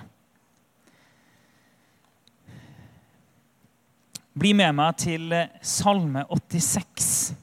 Bli 4.33 4.55
med 4.57 4.73
meg 4.73 4.97
til 4.97 5.29
Salme 5.61 6.23
86, 6.33 7.35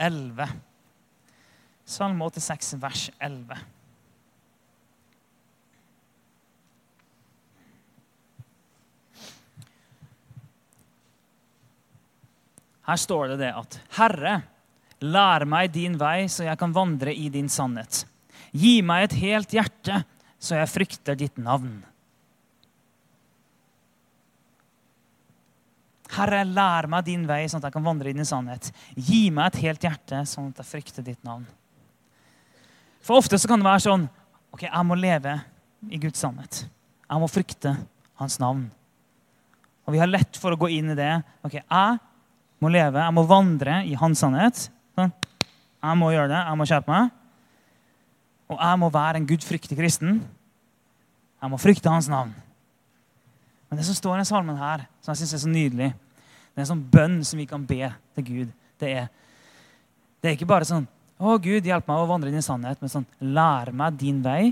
11. 0.00 0.46
Salme 1.84 2.24
86, 2.24 2.70
vers 2.80 3.02
11. 3.20 3.58
Her 12.84 13.00
står 13.00 13.34
det 13.34 13.40
det 13.44 13.52
at 13.52 13.80
Herre, 13.98 14.38
lær 15.04 15.44
meg 15.44 15.68
din 15.76 16.00
vei, 16.00 16.30
så 16.32 16.48
jeg 16.48 16.60
kan 16.60 16.72
vandre 16.72 17.12
i 17.12 17.28
din 17.32 17.52
sannhet. 17.52 18.06
Gi 18.56 18.78
meg 18.80 19.10
et 19.10 19.20
helt 19.20 19.52
hjerte, 19.52 20.00
så 20.40 20.62
jeg 20.62 20.72
frykter 20.72 21.20
ditt 21.20 21.36
navn. 21.36 21.82
Herre, 26.14 26.44
lær 26.46 26.88
meg 26.90 27.06
din 27.06 27.24
vei, 27.28 27.44
sånn 27.48 27.60
at 27.62 27.68
jeg 27.68 27.76
kan 27.76 27.86
vandre 27.86 28.10
i 28.10 28.16
din 28.16 28.28
sannhet. 28.28 28.70
Gi 28.94 29.26
meg 29.34 29.52
et 29.52 29.62
helt 29.64 29.86
hjerte, 29.86 30.22
sånn 30.28 30.52
at 30.52 30.62
jeg 30.62 30.70
frykter 30.70 31.06
ditt 31.06 31.20
navn. 31.26 31.46
For 33.04 33.20
ofte 33.20 33.38
så 33.40 33.50
kan 33.50 33.60
det 33.60 33.68
være 33.68 33.84
sånn 33.84 34.06
ok, 34.54 34.64
jeg 34.68 34.86
må 34.86 34.96
leve 34.96 35.34
i 35.90 36.00
Guds 36.00 36.22
sannhet. 36.22 36.62
Jeg 37.04 37.20
må 37.20 37.28
frykte 37.28 37.74
hans 38.20 38.38
navn. 38.40 38.68
Og 39.84 39.92
vi 39.92 40.00
har 40.00 40.08
lett 40.08 40.38
for 40.40 40.54
å 40.54 40.58
gå 40.58 40.70
inn 40.72 40.94
i 40.94 40.98
det. 40.98 41.12
ok, 41.44 41.58
Jeg 41.60 41.98
må 42.62 42.70
leve, 42.72 43.02
jeg 43.02 43.12
må 43.12 43.26
vandre 43.28 43.82
i 43.84 43.92
hans 43.98 44.22
sannhet. 44.22 44.68
Sånn. 44.96 45.12
Jeg 45.84 46.00
må 46.00 46.14
gjøre 46.14 46.30
det, 46.32 46.40
jeg 46.40 46.56
må 46.56 46.66
kjøpe 46.70 46.92
meg. 46.94 47.10
Og 48.48 48.56
jeg 48.60 48.80
må 48.80 48.88
være 48.94 49.20
en 49.20 49.28
gudfryktig 49.28 49.76
kristen. 49.76 50.22
Jeg 51.42 51.52
må 51.52 51.60
frykte 51.60 51.92
hans 51.92 52.08
navn. 52.08 52.32
Men 53.68 53.80
det 53.80 53.84
som 53.88 53.96
står 53.98 54.22
i 54.22 54.28
salmen 54.28 54.56
her, 54.56 54.86
som 55.02 55.12
jeg 55.12 55.24
synes 55.24 55.34
er 55.36 55.42
så 55.42 55.50
nydelig, 55.50 55.90
det 56.54 56.62
er 56.62 56.64
en 56.64 56.70
sånn 56.70 56.84
bønn 56.90 57.16
som 57.26 57.40
vi 57.40 57.46
kan 57.50 57.64
be 57.66 57.88
til 58.14 58.26
Gud. 58.26 58.52
Det 58.78 58.90
er, 58.90 59.08
det 60.22 60.30
er 60.30 60.36
ikke 60.38 60.50
bare 60.50 60.68
sånn 60.68 60.86
Å, 61.14 61.36
Gud, 61.38 61.66
hjelp 61.66 61.86
meg 61.86 62.00
å 62.02 62.08
vandre 62.10 62.30
inn 62.30 62.40
i 62.40 62.42
sannhet. 62.42 62.80
Men 62.82 62.90
sånn 62.90 63.06
Lær 63.34 63.70
meg 63.74 63.94
din 64.00 64.18
vei, 64.22 64.50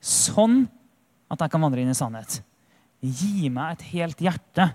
sånn 0.00 0.62
at 1.30 1.44
jeg 1.44 1.52
kan 1.52 1.60
vandre 1.60 1.82
inn 1.82 1.92
i 1.92 1.96
sannhet. 1.96 2.38
Gi 3.00 3.50
meg 3.52 3.76
et 3.76 3.84
helt 3.92 4.22
hjerte, 4.24 4.70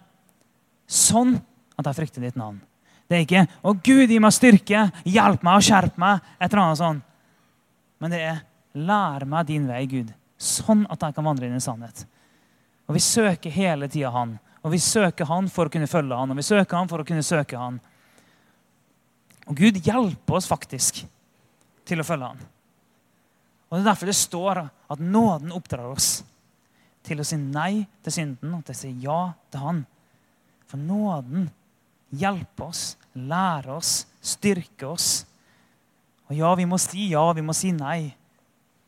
sånn 0.86 1.34
at 1.76 1.90
jeg 1.90 1.98
frykter 1.98 2.26
ditt 2.26 2.38
navn. 2.40 2.62
Det 3.10 3.18
er 3.18 3.26
ikke 3.26 3.48
'Å, 3.62 3.74
Gud, 3.84 4.10
gi 4.10 4.20
meg 4.20 4.34
styrke. 4.34 4.86
Hjelp 5.06 5.44
meg 5.44 5.58
og 5.58 5.66
skjerp 5.66 5.98
meg.' 5.98 6.22
Et 6.40 6.52
eller 6.52 6.64
annet 6.64 6.82
sånn. 6.82 7.02
Men 8.00 8.12
det 8.12 8.22
er 8.22 8.42
'Lær 8.74 9.26
meg 9.26 9.46
din 9.46 9.68
vei, 9.68 9.86
Gud', 9.86 10.14
sånn 10.38 10.86
at 10.90 11.00
jeg 11.02 11.16
kan 11.16 11.26
vandre 11.26 11.46
inn 11.46 11.56
i 11.56 11.60
sannhet. 11.60 12.06
Og 12.88 12.96
Vi 12.96 13.00
søker 13.00 13.50
hele 13.50 13.88
tida 13.88 14.12
Han. 14.12 14.40
Og 14.66 14.74
vi 14.74 14.82
søker 14.82 15.30
Han 15.30 15.48
for 15.54 15.68
å 15.70 15.74
kunne 15.74 15.90
følge 15.90 16.18
Han, 16.18 16.34
og 16.34 16.40
vi 16.40 16.46
søker 16.46 16.80
Han 16.80 16.90
for 16.90 17.02
å 17.02 17.08
kunne 17.08 17.26
søke 17.26 17.60
Han. 17.60 17.78
Og 19.46 19.58
Gud 19.60 19.78
hjelper 19.86 20.40
oss 20.40 20.50
faktisk 20.50 21.04
til 21.86 22.02
å 22.02 22.08
følge 22.08 22.32
Han. 22.34 22.46
Og 23.70 23.78
Det 23.78 23.84
er 23.84 23.90
derfor 23.92 24.10
det 24.10 24.18
står 24.18 24.62
at 24.66 25.02
nåden 25.02 25.54
oppdrar 25.54 25.92
oss 25.92 26.24
til 27.06 27.22
å 27.22 27.28
si 27.28 27.38
nei 27.38 27.86
til 28.02 28.14
synden 28.14 28.58
og 28.58 28.66
til 28.66 28.74
å 28.74 28.80
si 28.80 28.92
ja 29.04 29.20
til 29.54 29.62
Han. 29.62 29.86
For 30.66 30.82
nåden 30.82 31.50
hjelper 32.16 32.72
oss, 32.72 32.96
lærer 33.14 33.76
oss, 33.76 34.06
styrker 34.26 34.96
oss. 34.96 35.10
Og 36.26 36.38
ja, 36.40 36.54
vi 36.58 36.66
må 36.66 36.80
si 36.82 37.12
ja, 37.12 37.26
vi 37.38 37.46
må 37.46 37.54
si 37.54 37.70
nei. 37.76 38.16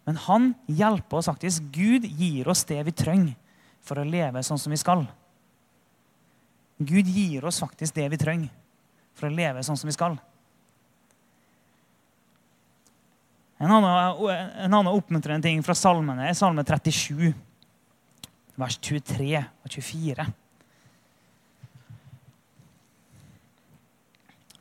Men 0.08 0.18
han 0.24 0.54
hjelper 0.72 1.20
oss 1.20 1.30
faktisk. 1.30 1.68
Gud 1.76 2.08
gir 2.08 2.48
oss 2.50 2.64
det 2.66 2.80
vi 2.88 2.96
trenger 2.96 3.36
for 3.86 4.00
å 4.00 4.08
leve 4.08 4.42
sånn 4.44 4.60
som 4.62 4.74
vi 4.74 4.80
skal. 4.80 5.04
Gud 6.78 7.08
gir 7.10 7.46
oss 7.46 7.60
faktisk 7.64 7.96
det 7.98 8.08
vi 8.14 8.20
trenger 8.22 8.54
for 9.18 9.30
å 9.30 9.34
leve 9.34 9.64
sånn 9.66 9.78
som 9.80 9.90
vi 9.90 9.96
skal. 9.96 10.18
En 13.58 13.72
annen, 13.74 14.28
en 14.62 14.74
annen 14.74 14.94
oppmuntrende 14.94 15.50
ting 15.50 15.64
fra 15.66 15.74
salmene 15.74 16.28
er 16.30 16.38
salme 16.38 16.62
37, 16.62 17.32
vers 18.62 18.78
23 18.86 19.32
og 19.42 19.72
24. 19.74 20.28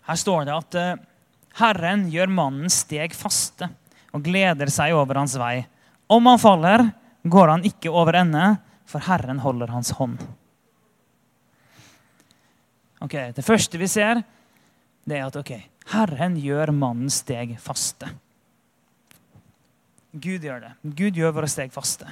Her 0.07 0.20
står 0.22 0.46
det 0.46 0.55
at 0.55 0.79
eh, 0.81 1.05
Herren 1.61 2.07
gjør 2.12 2.33
mannens 2.33 2.81
steg 2.87 3.12
faste 3.16 3.68
og 4.14 4.24
gleder 4.24 4.70
seg 4.72 4.94
over 4.96 5.20
hans 5.20 5.37
vei. 5.40 5.66
Om 6.09 6.31
han 6.31 6.40
faller, 6.40 6.88
går 7.26 7.52
han 7.52 7.68
ikke 7.68 7.92
over 7.92 8.16
ende, 8.22 8.55
for 8.87 9.02
Herren 9.02 9.42
holder 9.42 9.74
hans 9.74 9.90
hånd. 9.98 10.22
Ok, 13.01 13.15
Det 13.37 13.45
første 13.45 13.79
vi 13.79 13.87
ser, 13.87 14.23
det 15.05 15.19
er 15.19 15.27
at 15.27 15.37
ok, 15.37 15.53
Herren 15.93 16.37
gjør 16.41 16.73
mannens 16.75 17.21
steg 17.23 17.57
faste. 17.61 18.09
Gud 20.17 20.45
gjør 20.45 20.63
det. 20.65 20.73
Gud 20.97 21.19
gjør 21.19 21.35
våre 21.37 21.51
steg 21.51 21.73
faste. 21.75 22.09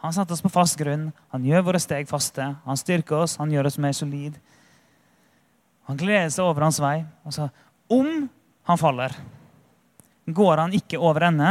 Han 0.00 0.12
setter 0.12 0.36
oss 0.36 0.44
på 0.44 0.52
fast 0.52 0.78
grunn. 0.80 1.08
Han 1.32 1.44
gjør 1.44 1.64
våre 1.70 1.80
steg 1.80 2.08
faste. 2.08 2.44
Han 2.64 2.78
styrker 2.78 3.24
oss, 3.24 3.38
han 3.40 3.52
gjør 3.52 3.68
oss 3.70 3.80
mer 3.80 3.96
solid. 3.96 4.36
Han 5.88 5.98
gleder 6.00 6.30
seg 6.32 6.44
over 6.44 6.68
hans 6.68 6.80
vei. 6.80 7.00
Altså, 7.26 7.48
om 7.90 8.28
han 8.68 8.80
faller, 8.80 9.16
går 10.30 10.62
han 10.62 10.76
ikke 10.76 11.00
over 11.00 11.26
ende, 11.30 11.50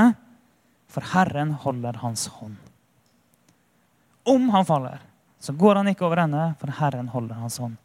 for 0.89 1.05
Herren 1.11 1.51
holder 1.65 1.99
hans 2.01 2.27
hånd. 2.39 2.55
Om 4.29 4.49
han 4.53 4.65
faller, 4.65 5.01
så 5.41 5.53
går 5.53 5.81
han 5.81 5.89
ikke 5.91 6.05
over 6.07 6.23
ende, 6.23 6.45
for 6.61 6.73
Herren 6.79 7.09
holder 7.11 7.41
hans 7.41 7.59
hånd. 7.61 7.77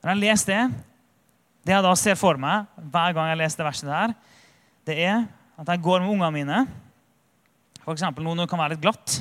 Når 0.00 0.12
jeg 0.12 0.20
leser 0.22 0.52
det, 0.52 0.84
det 1.66 1.74
jeg 1.74 1.84
da 1.84 1.92
ser 1.98 2.16
for 2.16 2.40
meg 2.40 2.68
hver 2.92 3.16
gang 3.16 3.30
jeg 3.32 3.40
leser 3.42 3.60
det 3.60 3.66
verset 3.68 3.90
der, 3.90 4.14
det 4.88 4.96
er 5.04 5.26
at 5.60 5.68
jeg 5.74 5.82
går 5.84 6.00
med 6.00 6.14
ungene 6.14 6.32
mine. 6.32 6.60
F.eks. 7.84 8.06
noe 8.16 8.48
kan 8.48 8.60
være 8.62 8.74
litt 8.74 8.84
glatt. 8.84 9.20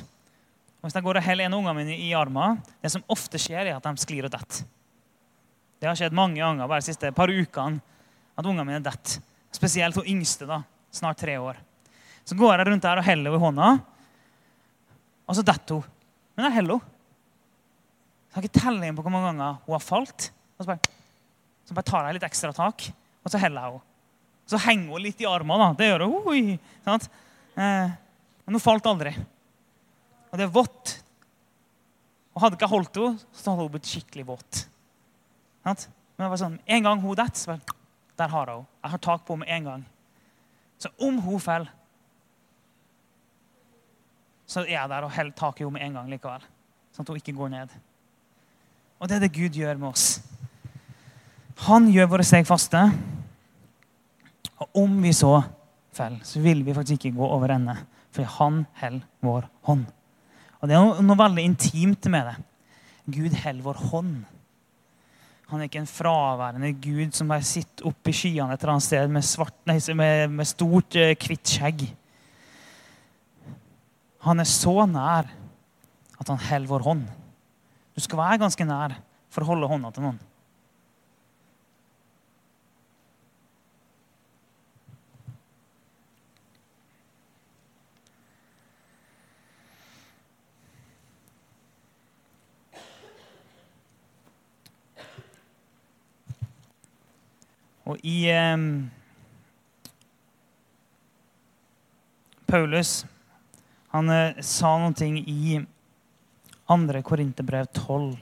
Og 0.80 0.88
hvis 0.88 0.96
jeg 0.96 1.04
går 1.04 1.20
og 1.20 1.26
heller 1.26 1.50
en 1.50 1.56
av 1.58 1.60
ungene 1.60 1.82
mine 1.82 1.98
i 2.00 2.13
armen, 2.15 2.62
det 2.80 2.94
som 2.94 3.04
ofte 3.12 3.39
skjer, 3.42 3.68
er 3.68 3.76
at 3.76 3.84
de 3.84 4.00
sklir 4.00 4.28
og 4.28 4.32
detter. 4.32 4.63
Det 5.80 5.88
har 5.88 6.00
skjedd 6.00 6.15
mange 6.15 6.39
ganger 6.39 6.68
bare 6.68 6.84
de 6.84 6.88
siste 6.88 7.12
par 7.15 7.32
ukene 7.32 7.80
at 8.39 8.48
ungene 8.48 8.68
mine 8.68 8.84
detter. 8.84 9.20
Spesielt 9.52 9.98
hun 10.00 10.08
yngste, 10.08 10.48
da, 10.48 10.62
snart 10.96 11.20
tre 11.20 11.36
år. 11.42 11.60
Så 12.24 12.38
går 12.39 12.56
jeg 12.56 12.70
rundt 12.70 12.86
der 12.86 13.02
og 13.02 13.08
heller 13.08 13.34
henne 13.34 13.42
i 13.42 13.44
hånda, 13.44 13.70
og 15.28 15.36
så 15.36 15.44
detter 15.44 15.80
hun. 15.80 15.96
Men 16.38 16.48
jeg 16.48 16.60
heller 16.62 16.80
henne. 16.80 16.96
Jeg 18.30 18.38
har 18.38 18.46
ikke 18.46 18.62
telling 18.62 18.94
på 18.94 19.02
hvor 19.02 19.12
mange 19.12 19.32
ganger 19.32 19.56
hun 19.65 19.74
har 19.74 19.82
falt. 19.82 20.28
Og 20.60 20.65
så 20.65 20.74
bare, 20.74 20.98
så 21.65 21.76
bare 21.78 21.88
tar 21.88 22.08
jeg 22.08 22.17
litt 22.17 22.28
ekstra 22.28 22.52
tak, 22.56 22.89
og 23.24 23.32
så 23.32 23.39
heller 23.39 23.63
jeg 23.63 23.76
henne. 23.78 23.86
Så 24.50 24.58
henger 24.63 24.95
hun 24.95 25.04
litt 25.06 25.19
i 25.22 25.28
armene. 25.30 25.67
Det 25.78 25.88
gjør 25.88 26.08
hun. 26.10 26.56
Eh, 26.89 27.91
men 28.45 28.58
hun 28.58 28.63
falt 28.63 28.88
aldri. 28.89 29.12
Og 30.32 30.39
det 30.39 30.48
er 30.48 30.54
vått. 30.54 30.95
Og 32.34 32.41
hadde 32.41 32.58
ikke 32.58 32.65
jeg 32.65 32.74
holdt 32.74 32.98
henne, 32.98 33.28
så 33.30 33.52
hadde 33.52 33.65
hun 33.67 33.74
blitt 33.76 33.91
skikkelig 33.91 34.26
våt. 34.26 34.63
Sant? 35.67 35.86
Men 36.15 36.26
det 36.26 36.32
var 36.34 36.41
sånn, 36.41 36.58
En 36.65 36.88
gang 36.88 37.04
hun 37.04 37.15
detter, 37.15 37.39
så 37.39 37.54
bare, 37.54 37.78
der 38.19 38.34
har 38.34 38.50
jeg 38.50 38.58
henne. 38.58 38.72
Jeg 38.84 38.93
har 38.95 39.04
tak 39.06 39.26
på 39.28 39.36
henne 39.36 39.45
med 39.45 39.54
en 39.56 39.69
gang. 39.69 39.86
Så 40.80 40.91
om 41.06 41.22
hun 41.24 41.43
faller, 41.43 41.76
så 44.50 44.63
er 44.65 44.74
jeg 44.74 44.89
der 44.89 45.06
og 45.06 45.13
holder 45.13 45.38
tak 45.38 45.60
i 45.60 45.63
henne 45.63 45.78
med 45.78 45.86
en 45.86 46.00
gang 46.00 46.10
likevel. 46.10 46.50
Sånn 46.95 47.06
at 47.06 47.13
hun 47.13 47.22
ikke 47.22 47.38
går 47.38 47.54
ned. 47.54 47.78
Og 49.00 49.08
det 49.08 49.19
er 49.19 49.24
det 49.28 49.36
Gud 49.36 49.56
gjør 49.56 49.78
med 49.78 49.91
oss. 49.93 50.08
Han 51.67 51.89
gjør 51.91 52.12
våre 52.13 52.26
steg 52.28 52.48
faste. 52.48 52.82
Og 54.60 54.84
om 54.84 55.00
vi 55.04 55.12
så 55.15 55.34
faller, 55.95 56.24
så 56.28 56.41
vil 56.43 56.63
vi 56.63 56.76
faktisk 56.76 57.08
ikke 57.08 57.17
gå 57.19 57.28
over 57.28 57.56
ende. 57.56 57.76
For 58.15 58.28
han 58.39 58.63
holder 58.80 59.06
vår 59.26 59.48
hånd. 59.67 59.86
Og 60.60 60.67
Det 60.67 60.76
er 60.76 61.04
noe, 61.04 61.19
veldig 61.19 61.45
intimt 61.45 62.08
med 62.12 62.28
det. 62.28 62.38
Gud 63.10 63.36
holder 63.43 63.65
vår 63.65 63.82
hånd. 63.91 64.15
Han 65.50 65.62
er 65.62 65.69
ikke 65.69 65.82
en 65.82 65.89
fraværende 65.89 66.69
gud 66.78 67.15
som 67.17 67.32
bare 67.32 67.48
sitter 67.48 67.88
oppe 67.89 68.12
i 68.12 68.13
skyene 68.13 68.54
et 68.54 68.62
eller 68.62 68.76
annet 68.76 68.86
sted 68.86 69.10
med, 69.10 69.26
svart, 69.26 69.56
nei, 69.65 69.80
med, 69.98 70.36
med 70.36 70.45
stort, 70.45 70.93
eh, 71.00 71.15
hvitt 71.17 71.56
skjegg. 71.56 71.88
Han 74.28 74.43
er 74.43 74.50
så 74.50 74.76
nær 74.86 75.32
at 76.19 76.30
han 76.30 76.43
holder 76.52 76.69
vår 76.69 76.86
hånd. 76.86 77.08
Du 77.95 78.04
skal 78.04 78.22
være 78.22 78.41
ganske 78.43 78.67
nær 78.67 79.00
for 79.34 79.41
å 79.41 79.50
holde 79.56 79.72
hånda 79.72 79.89
til 79.95 80.06
noen. 80.06 80.19
Og 97.89 97.97
i 98.06 98.28
eh, 98.30 98.58
Paulus 102.45 103.06
han 103.89 104.10
eh, 104.13 104.41
sa 104.45 104.91
ting 104.93 105.17
i 105.17 105.58
2. 106.69 107.02
Korinterbrev 107.02 107.65
12. 107.73 108.17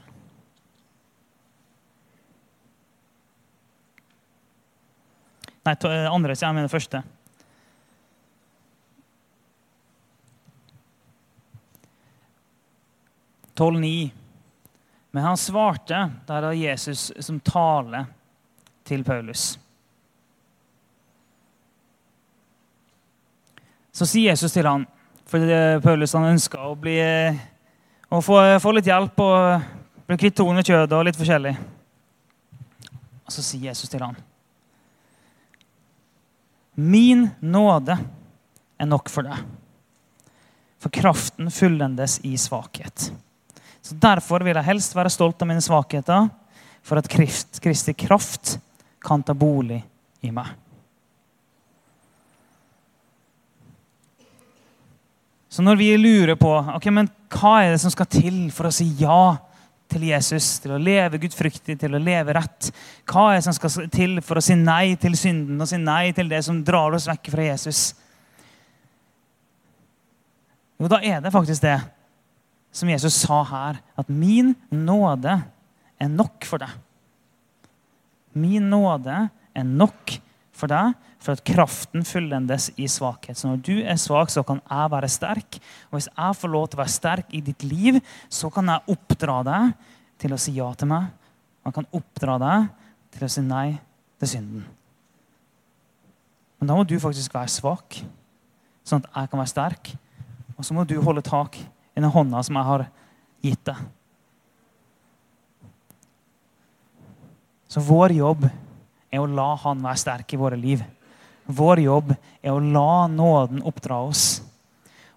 Nei, 5.67 5.75
to, 5.75 5.91
eh, 5.91 6.07
andre, 6.07 6.35
så 6.35 6.47
jeg 6.47 6.55
mener 6.55 6.71
første. 6.71 7.03
Tolv 13.57 13.81
ni. 13.83 14.13
Men 15.11 15.25
han 15.27 15.39
svarte, 15.41 16.05
der 16.29 16.47
er 16.53 16.55
Jesus 16.55 17.09
som 17.19 17.41
taler 17.43 18.13
til 18.87 19.03
Paulus. 19.07 19.55
Så 23.97 24.05
sier 24.05 24.31
Jesus 24.31 24.53
til 24.53 24.67
han, 24.67 24.85
for 25.27 25.43
Paulus 25.83 26.13
han 26.15 26.29
ønska 26.29 26.61
å, 26.69 26.75
bli, 26.77 26.99
å 28.07 28.21
få, 28.23 28.37
få, 28.61 28.73
litt 28.77 28.87
hjelp 28.87 29.19
og 29.25 29.71
bli 30.07 30.17
kvitt 30.21 30.37
torn 30.37 30.61
og 30.61 30.67
kjøtt 30.67 30.93
og 30.93 31.07
litt 31.07 31.17
forskjellig. 31.17 31.55
Og 33.27 33.33
så 33.33 33.43
sier 33.43 33.71
Jesus 33.71 33.91
til 33.91 34.05
han, 34.05 34.15
Min 36.77 37.25
nåde 37.41 37.97
er 38.77 38.85
nok 38.85 39.09
for 39.09 39.25
deg, 39.25 39.41
for 40.77 40.93
kraften 40.93 41.49
fullendes 41.51 42.19
i 42.21 42.35
svakhet. 42.37 43.09
Så 43.81 43.97
Derfor 43.97 44.45
vil 44.45 44.59
jeg 44.59 44.67
helst 44.67 44.93
være 44.95 45.09
stolt 45.09 45.41
av 45.41 45.49
mine 45.49 45.63
svakheter, 45.63 46.29
for 46.85 47.01
at 47.01 47.09
Kristi 47.09 47.97
kraft 47.97 48.59
kan 49.07 49.23
ta 49.23 49.35
bolig 49.37 49.79
i 50.25 50.31
meg. 50.35 50.53
Så 55.49 55.63
når 55.63 55.79
vi 55.79 55.89
lurer 55.97 56.35
på 56.37 56.51
ok, 56.75 56.89
men 56.93 57.07
hva 57.33 57.57
er 57.63 57.73
det 57.73 57.81
som 57.81 57.91
skal 57.93 58.09
til 58.11 58.47
for 58.53 58.69
å 58.69 58.73
si 58.75 58.89
ja 58.99 59.37
til 59.87 60.03
Jesus, 60.09 60.57
til 60.59 60.73
å 60.75 60.81
leve 60.81 61.19
gudfryktig, 61.23 61.77
til 61.79 61.95
å 61.95 62.01
leve 62.03 62.35
rett, 62.35 62.69
hva 63.07 63.29
er 63.31 63.39
det 63.39 63.45
som 63.47 63.55
skal 63.55 63.87
til 63.93 64.19
for 64.25 64.37
å 64.37 64.43
si 64.43 64.57
nei 64.59 64.97
til 64.99 65.15
synden 65.17 65.63
og 65.63 65.69
si 65.69 65.79
nei 65.79 66.11
til 66.15 66.27
det 66.29 66.43
som 66.45 66.59
drar 66.67 66.93
oss 66.97 67.07
vekk 67.07 67.31
fra 67.33 67.47
Jesus? 67.47 67.85
Jo, 70.77 70.89
da 70.91 70.99
er 71.01 71.23
det 71.23 71.33
faktisk 71.33 71.63
det 71.63 71.79
som 72.75 72.91
Jesus 72.91 73.15
sa 73.23 73.39
her, 73.47 73.79
at 73.97 74.11
min 74.11 74.53
nåde 74.69 75.39
er 75.97 76.11
nok 76.13 76.45
for 76.45 76.61
deg. 76.61 76.75
Min 78.37 78.69
nåde 78.71 79.27
er 79.57 79.67
nok 79.67 80.17
for 80.57 80.69
deg 80.71 80.95
for 81.21 81.33
at 81.35 81.43
kraften 81.45 82.05
fullendes 82.07 82.69
i 82.79 82.87
svakhet. 82.89 83.37
Så 83.37 83.49
når 83.49 83.61
du 83.65 83.73
er 83.81 83.99
svak, 83.99 84.31
så 84.31 84.43
kan 84.45 84.61
jeg 84.63 84.91
være 84.93 85.09
sterk. 85.11 85.59
Og 85.89 85.97
hvis 85.97 86.09
jeg 86.11 86.39
får 86.39 86.53
lov 86.53 86.67
til 86.67 86.79
å 86.79 86.83
være 86.83 86.93
sterk 86.93 87.33
i 87.35 87.41
ditt 87.43 87.65
liv, 87.67 87.99
så 88.29 88.51
kan 88.53 88.69
jeg 88.71 88.95
oppdra 88.95 89.41
deg 89.47 89.73
til 90.21 90.33
å 90.33 90.39
si 90.41 90.55
ja 90.57 90.69
til 90.77 90.91
meg. 90.91 91.09
Man 91.65 91.75
kan 91.75 91.89
oppdra 91.97 92.37
deg 92.41 92.69
til 93.17 93.27
å 93.27 93.31
si 93.31 93.43
nei 93.43 93.67
til 94.21 94.31
synden. 94.37 94.65
Men 96.57 96.69
da 96.69 96.77
må 96.77 96.85
du 96.87 96.95
faktisk 97.01 97.35
være 97.37 97.53
svak, 97.53 97.99
sånn 98.87 99.03
at 99.03 99.11
jeg 99.11 99.31
kan 99.33 99.41
være 99.41 99.53
sterk. 99.53 99.91
Og 100.57 100.65
så 100.65 100.73
må 100.73 100.87
du 100.87 100.95
holde 101.03 101.25
tak 101.25 101.59
i 101.59 101.99
den 101.99 102.09
hånda 102.13 102.41
som 102.45 102.57
jeg 102.57 102.69
har 102.71 102.87
gitt 103.45 103.67
deg. 103.67 103.83
Så 107.67 107.83
vår 107.83 108.15
jobb 108.15 108.47
er 108.47 109.21
å 109.21 109.27
la 109.27 109.53
Han 109.63 109.83
være 109.83 109.99
sterk 109.99 110.33
i 110.33 110.39
våre 110.39 110.59
liv. 110.59 110.83
Vår 111.47 111.79
jobb 111.83 112.13
er 112.41 112.51
å 112.51 112.59
la 112.63 113.07
nåden 113.11 113.63
oppdra 113.67 114.01
oss. 114.07 114.41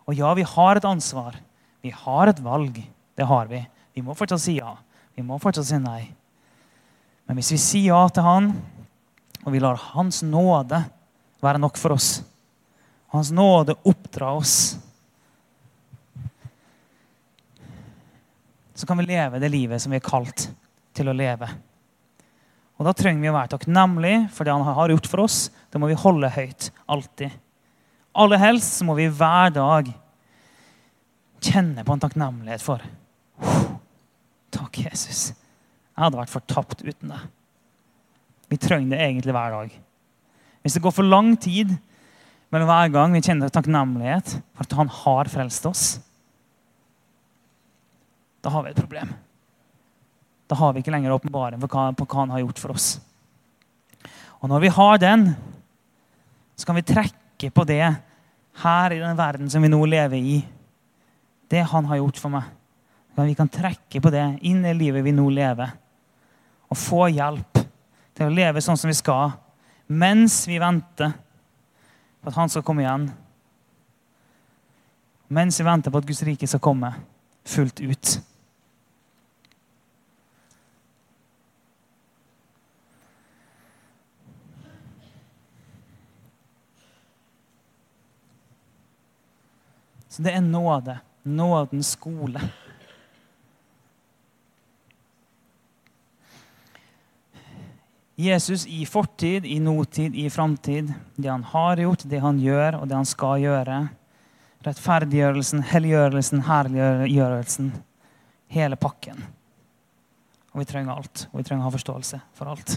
Og 0.06 0.14
ja, 0.18 0.32
vi 0.34 0.46
har 0.46 0.78
et 0.78 0.86
ansvar. 0.86 1.36
Vi 1.82 1.92
har 1.94 2.30
et 2.30 2.42
valg. 2.42 2.78
Det 3.14 3.26
har 3.26 3.50
vi. 3.50 3.62
Vi 3.94 4.02
må 4.02 4.14
fortsatt 4.18 4.42
si 4.42 4.58
ja. 4.58 4.76
Vi 5.14 5.22
må 5.26 5.38
fortsatt 5.42 5.68
si 5.68 5.78
nei. 5.82 6.04
Men 7.26 7.38
hvis 7.38 7.52
vi 7.54 7.60
sier 7.62 7.92
ja 7.92 8.02
til 8.10 8.26
Han, 8.26 8.52
og 9.44 9.54
vi 9.54 9.62
lar 9.62 9.78
Hans 9.92 10.22
nåde 10.26 10.82
være 11.42 11.62
nok 11.62 11.78
for 11.78 11.94
oss, 11.94 12.20
Hans 13.10 13.32
nåde 13.34 13.74
oppdra 13.86 14.32
oss, 14.38 14.76
så 18.74 18.86
kan 18.86 18.98
vi 18.98 19.10
leve 19.10 19.40
det 19.42 19.50
livet 19.52 19.82
som 19.82 19.92
vi 19.92 19.98
er 19.98 20.04
kalt 20.04 20.46
til 20.96 21.10
å 21.10 21.14
leve. 21.16 21.48
Og 22.80 22.86
Da 22.88 22.94
trenger 22.96 23.20
vi 23.20 23.28
å 23.28 23.36
være 23.36 23.52
takknemlige 23.52 24.20
for 24.32 24.48
det 24.48 24.54
han 24.56 24.64
har 24.64 24.92
gjort 24.94 25.08
for 25.12 25.26
oss. 25.26 25.50
Det 25.68 25.80
må 25.80 25.90
vi 25.90 25.98
holde 26.00 26.30
høyt. 26.32 26.70
Alltid. 26.88 27.34
Aller 28.16 28.40
helst 28.40 28.80
må 28.88 28.96
vi 28.96 29.10
hver 29.12 29.52
dag 29.52 29.90
kjenne 31.44 31.84
på 31.84 31.94
en 31.94 32.02
takknemlighet 32.02 32.64
for 32.64 32.82
Takk, 34.50 34.80
Jesus. 34.82 35.30
Jeg 35.30 36.02
hadde 36.02 36.18
vært 36.18 36.32
fortapt 36.32 36.82
uten 36.82 37.12
deg. 37.12 37.28
Vi 38.50 38.58
trenger 38.58 38.96
det 38.96 39.04
egentlig 39.04 39.34
hver 39.36 39.54
dag. 39.54 39.76
Hvis 40.60 40.74
det 40.76 40.82
går 40.84 40.94
for 40.96 41.06
lang 41.06 41.30
tid 41.40 41.70
mellom 42.50 42.68
hver 42.68 42.90
gang 42.92 43.14
vi 43.14 43.22
kjenner 43.22 43.52
takknemlighet 43.52 44.34
for 44.40 44.66
at 44.66 44.76
han 44.80 44.90
har 45.04 45.30
frelst 45.32 45.68
oss, 45.70 45.84
da 48.42 48.52
har 48.52 48.66
vi 48.66 48.72
et 48.72 48.80
problem. 48.80 49.12
Da 50.50 50.58
har 50.58 50.74
vi 50.74 50.82
ikke 50.82 50.90
lenger 50.90 51.14
åpenbaring 51.14 51.62
på 51.62 51.70
hva 51.70 52.18
han 52.18 52.32
har 52.34 52.42
gjort 52.42 52.58
for 52.58 52.74
oss. 52.74 52.88
Og 54.42 54.48
når 54.50 54.64
vi 54.64 54.72
har 54.74 54.98
den, 54.98 55.28
så 56.58 56.66
kan 56.66 56.78
vi 56.80 56.86
trekke 56.86 57.52
på 57.54 57.64
det 57.68 57.84
her 58.60 58.92
i 58.92 58.98
den 58.98 59.18
verden 59.18 59.50
som 59.52 59.62
vi 59.62 59.70
nå 59.70 59.78
lever 59.86 60.18
i. 60.18 60.40
Det 61.50 61.62
han 61.70 61.86
har 61.86 62.00
gjort 62.00 62.18
for 62.18 62.34
meg. 62.34 62.48
Vi 63.20 63.36
kan 63.36 63.50
trekke 63.52 64.00
på 64.00 64.10
det 64.10 64.24
inn 64.48 64.64
i 64.64 64.74
livet 64.74 65.04
vi 65.04 65.12
nå 65.14 65.28
lever. 65.30 65.70
Og 66.70 66.78
få 66.78 67.06
hjelp 67.12 67.60
til 68.16 68.26
å 68.26 68.34
leve 68.34 68.62
sånn 68.64 68.78
som 68.80 68.90
vi 68.90 68.96
skal, 68.96 69.34
mens 69.86 70.42
vi 70.48 70.58
venter 70.62 71.12
på 72.20 72.30
at 72.30 72.38
han 72.38 72.50
skal 72.52 72.64
komme 72.66 72.84
igjen. 72.84 73.06
Mens 75.30 75.60
vi 75.60 75.66
venter 75.68 75.92
på 75.92 76.00
at 76.00 76.08
Guds 76.08 76.24
rike 76.26 76.48
skal 76.50 76.62
komme 76.64 76.92
fullt 77.46 77.82
ut. 77.84 78.16
Så 90.20 90.24
det 90.24 90.34
er 90.36 90.42
nåde. 90.44 90.98
Nådens 91.22 91.94
skole. 91.96 92.40
Jesus 98.20 98.66
i 98.66 98.84
fortid, 98.84 99.46
i 99.46 99.56
nåtid, 99.60 100.14
i 100.14 100.26
framtid. 100.30 100.92
Det 101.16 101.28
han 101.28 101.44
har 101.44 101.80
gjort, 101.80 102.04
det 102.04 102.20
han 102.20 102.38
gjør, 102.38 102.82
og 102.82 102.84
det 102.88 102.98
han 102.98 103.08
skal 103.08 103.40
gjøre. 103.40 103.78
Rettferdiggjørelsen, 104.68 105.64
helliggjørelsen, 105.72 106.44
herliggjørelsen. 106.44 107.72
Hele 108.52 108.76
pakken. 108.76 109.24
Og 110.52 110.60
vi 110.60 110.68
trenger 110.68 111.00
alt. 111.00 111.28
Og 111.32 111.40
vi 111.40 111.48
trenger 111.48 111.64
å 111.64 111.70
ha 111.70 111.76
forståelse 111.80 112.20
for 112.36 112.52
alt. 112.52 112.76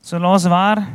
Så 0.00 0.16
la 0.16 0.32
oss 0.40 0.48
være 0.48 0.88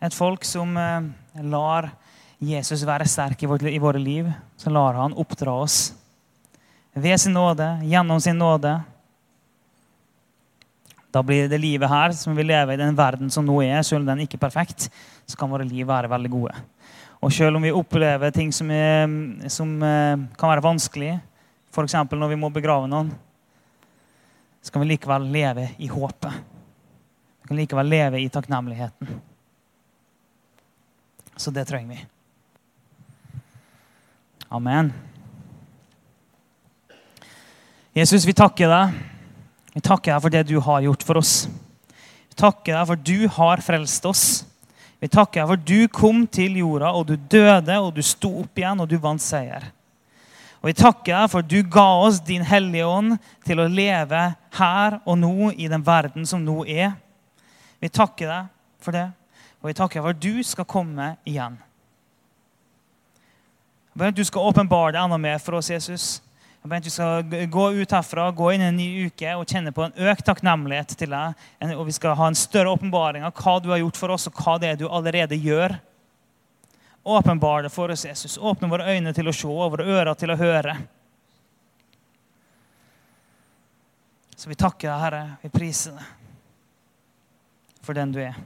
et 0.00 0.14
folk 0.14 0.44
som 0.46 0.76
eh, 0.76 1.08
lar 1.46 1.90
Jesus 2.38 2.84
være 2.86 3.06
sterk 3.08 3.42
i, 3.42 3.78
våre 3.78 3.98
liv. 3.98 4.30
Så 4.56 4.70
lar 4.70 4.98
han 4.98 5.16
oppdra 5.18 5.54
oss 5.58 5.92
ved 6.98 7.20
sin 7.20 7.34
nåde, 7.34 7.66
gjennom 7.86 8.20
sin 8.20 8.38
nåde. 8.38 8.80
Da 11.10 11.22
blir 11.22 11.48
det 11.48 11.58
livet 11.58 11.88
her 11.90 12.12
som 12.12 12.36
vi 12.36 12.44
lever 12.44 12.74
i 12.74 12.80
den 12.82 12.96
verden 12.96 13.30
som 13.30 13.46
nå 13.46 13.60
er, 13.64 13.82
selv 13.82 14.02
om 14.02 14.10
den 14.10 14.26
ikke 14.26 14.36
er 14.36 14.44
perfekt, 14.44 14.88
så 15.26 15.38
kan 15.38 15.50
våre 15.50 15.66
liv 15.66 15.86
være 15.88 16.10
veldig 16.10 16.30
gode. 16.30 16.56
Og 17.18 17.32
selv 17.34 17.58
om 17.58 17.64
vi 17.64 17.74
opplever 17.74 18.30
ting 18.34 18.52
som, 18.54 18.70
er, 18.70 19.08
som 19.50 19.72
eh, 19.82 20.26
kan 20.38 20.52
være 20.52 20.62
vanskelig, 20.62 21.16
f.eks. 21.72 21.96
når 22.12 22.34
vi 22.34 22.38
må 22.38 22.50
begrave 22.54 22.90
noen, 22.90 23.10
så 24.62 24.74
kan 24.74 24.82
vi 24.82 24.92
likevel 24.92 25.26
leve 25.32 25.70
i 25.78 25.88
håpet. 25.90 26.44
Vi 27.42 27.50
kan 27.50 27.58
likevel 27.58 27.90
leve 27.90 28.20
i 28.20 28.30
takknemligheten. 28.30 29.18
Så 31.38 31.52
det 31.54 31.68
trenger 31.68 31.94
vi. 31.94 32.06
Amen. 34.48 34.92
Jesus, 37.94 38.26
vi 38.26 38.34
takker 38.34 38.70
deg. 38.72 38.98
Vi 39.76 39.82
takker 39.84 40.12
deg 40.12 40.22
for 40.24 40.34
det 40.34 40.42
du 40.48 40.56
har 40.62 40.82
gjort 40.82 41.04
for 41.06 41.20
oss. 41.20 41.34
Vi 42.28 42.38
takker 42.38 42.74
deg 42.74 42.86
for 42.90 43.06
du 43.10 43.28
har 43.38 43.62
frelst 43.62 44.08
oss. 44.10 44.24
Vi 44.98 45.06
takker 45.06 45.44
deg 45.44 45.50
for 45.52 45.62
du 45.70 45.86
kom 45.94 46.24
til 46.26 46.58
jorda, 46.58 46.90
og 46.90 47.06
du 47.06 47.14
døde, 47.14 47.76
og 47.78 47.92
du 47.94 48.02
sto 48.02 48.32
opp 48.42 48.58
igjen, 48.58 48.82
og 48.82 48.90
du 48.90 48.96
vant 48.98 49.22
seier. 49.22 49.70
Og 50.58 50.72
Vi 50.72 50.74
takker 50.74 51.12
deg 51.12 51.30
for 51.30 51.46
du 51.46 51.60
ga 51.62 51.86
oss 52.02 52.18
din 52.26 52.42
Hellige 52.42 52.86
Ånd 52.86 53.14
til 53.46 53.62
å 53.62 53.68
leve 53.70 54.24
her 54.58 54.98
og 55.04 55.20
nå 55.20 55.52
i 55.54 55.70
den 55.70 55.86
verden 55.86 56.26
som 56.26 56.42
nå 56.42 56.64
er. 56.66 56.96
Vi 57.78 57.90
takker 57.94 58.26
deg 58.26 58.50
for 58.82 58.96
det, 58.96 59.06
og 59.58 59.70
vi 59.70 59.74
takker 59.74 60.02
for 60.02 60.14
at 60.14 60.22
du 60.22 60.42
skal 60.46 60.66
komme 60.68 61.12
igjen. 61.26 61.58
Jeg 63.90 63.98
ber 63.98 64.12
at 64.12 64.18
du 64.18 64.24
skal 64.26 64.46
åpenbare 64.52 64.94
deg 64.94 65.02
enda 65.02 65.18
mer 65.18 65.40
for 65.42 65.58
oss, 65.58 65.70
Jesus. 65.72 66.20
Jeg 66.62 66.70
ber 66.70 66.78
at 66.78 66.86
du 66.86 66.92
skal 66.92 67.48
gå 67.50 67.64
ut 67.80 67.94
herfra, 67.96 68.28
gå 68.30 68.52
inn 68.54 68.62
i 68.62 68.68
en 68.68 68.78
ny 68.78 68.88
uke 69.08 69.32
og 69.34 69.50
kjenne 69.50 69.72
på 69.74 69.88
en 69.88 69.96
økt 70.10 70.22
takknemlighet 70.26 70.94
til 71.00 71.10
deg. 71.10 71.48
Og 71.74 71.82
vi 71.88 71.96
skal 71.96 72.14
ha 72.18 72.28
en 72.30 72.38
større 72.38 72.70
åpenbaring 72.76 73.26
av 73.26 73.34
hva 73.34 73.56
du 73.62 73.72
har 73.72 73.82
gjort 73.82 73.98
for 73.98 74.14
oss, 74.14 74.28
og 74.30 74.38
hva 74.38 74.54
det 74.62 74.70
er 74.70 74.78
du 74.78 74.86
allerede 74.86 75.38
gjør. 75.42 75.74
Åpenbar 77.08 77.66
det 77.66 77.72
for 77.74 77.90
oss, 77.90 78.04
Jesus. 78.06 78.38
Åpne 78.38 78.70
våre 78.70 78.94
øyne 78.94 79.14
til 79.16 79.26
å 79.30 79.34
se 79.34 79.50
og 79.50 79.74
våre 79.74 79.88
ører 79.88 80.14
til 80.18 80.30
å 80.30 80.38
høre. 80.38 80.76
Så 84.38 84.46
vi 84.46 84.54
takker 84.54 84.86
deg, 84.92 85.02
Herre. 85.02 85.22
Vi 85.42 85.50
priser 85.50 85.98
deg 85.98 86.14
for 87.82 87.96
den 87.96 88.12
du 88.14 88.20
er. 88.22 88.36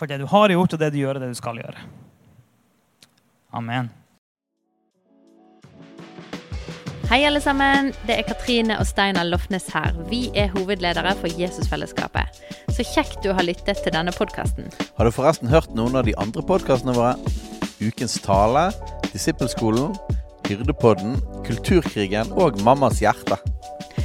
For 0.00 0.08
det 0.08 0.16
du 0.22 0.28
har 0.32 0.48
gjort, 0.48 0.72
og 0.72 0.80
det 0.80 0.94
du 0.94 1.02
gjør, 1.02 1.18
og 1.18 1.26
det 1.26 1.34
du 1.34 1.36
skal 1.36 1.58
gjøre. 1.60 1.82
Amen. 3.52 3.90
Hei, 7.10 7.18
alle 7.26 7.42
sammen. 7.44 7.90
Det 8.08 8.16
er 8.16 8.24
Katrine 8.24 8.78
og 8.80 8.86
Steinar 8.88 9.26
Lofnes 9.28 9.66
her. 9.74 9.92
Vi 10.08 10.22
er 10.38 10.48
hovedledere 10.54 11.12
for 11.20 11.28
Jesusfellesskapet. 11.36 12.40
Så 12.72 12.86
kjekt 12.86 13.20
du 13.26 13.34
har 13.34 13.44
lyttet 13.44 13.82
til 13.84 13.92
denne 13.92 14.14
podkasten. 14.16 14.70
Har 14.96 15.04
du 15.04 15.12
forresten 15.12 15.52
hørt 15.52 15.74
noen 15.76 15.98
av 16.00 16.08
de 16.08 16.16
andre 16.22 16.46
podkastene 16.48 16.96
våre? 16.96 17.18
Ukens 17.82 18.16
tale, 18.24 18.70
Disippelskolen, 19.10 19.98
Hyrdepodden, 20.48 21.18
Kulturkrigen 21.44 22.32
og 22.40 22.62
Mammas 22.64 23.02
hjerte. 23.04 23.36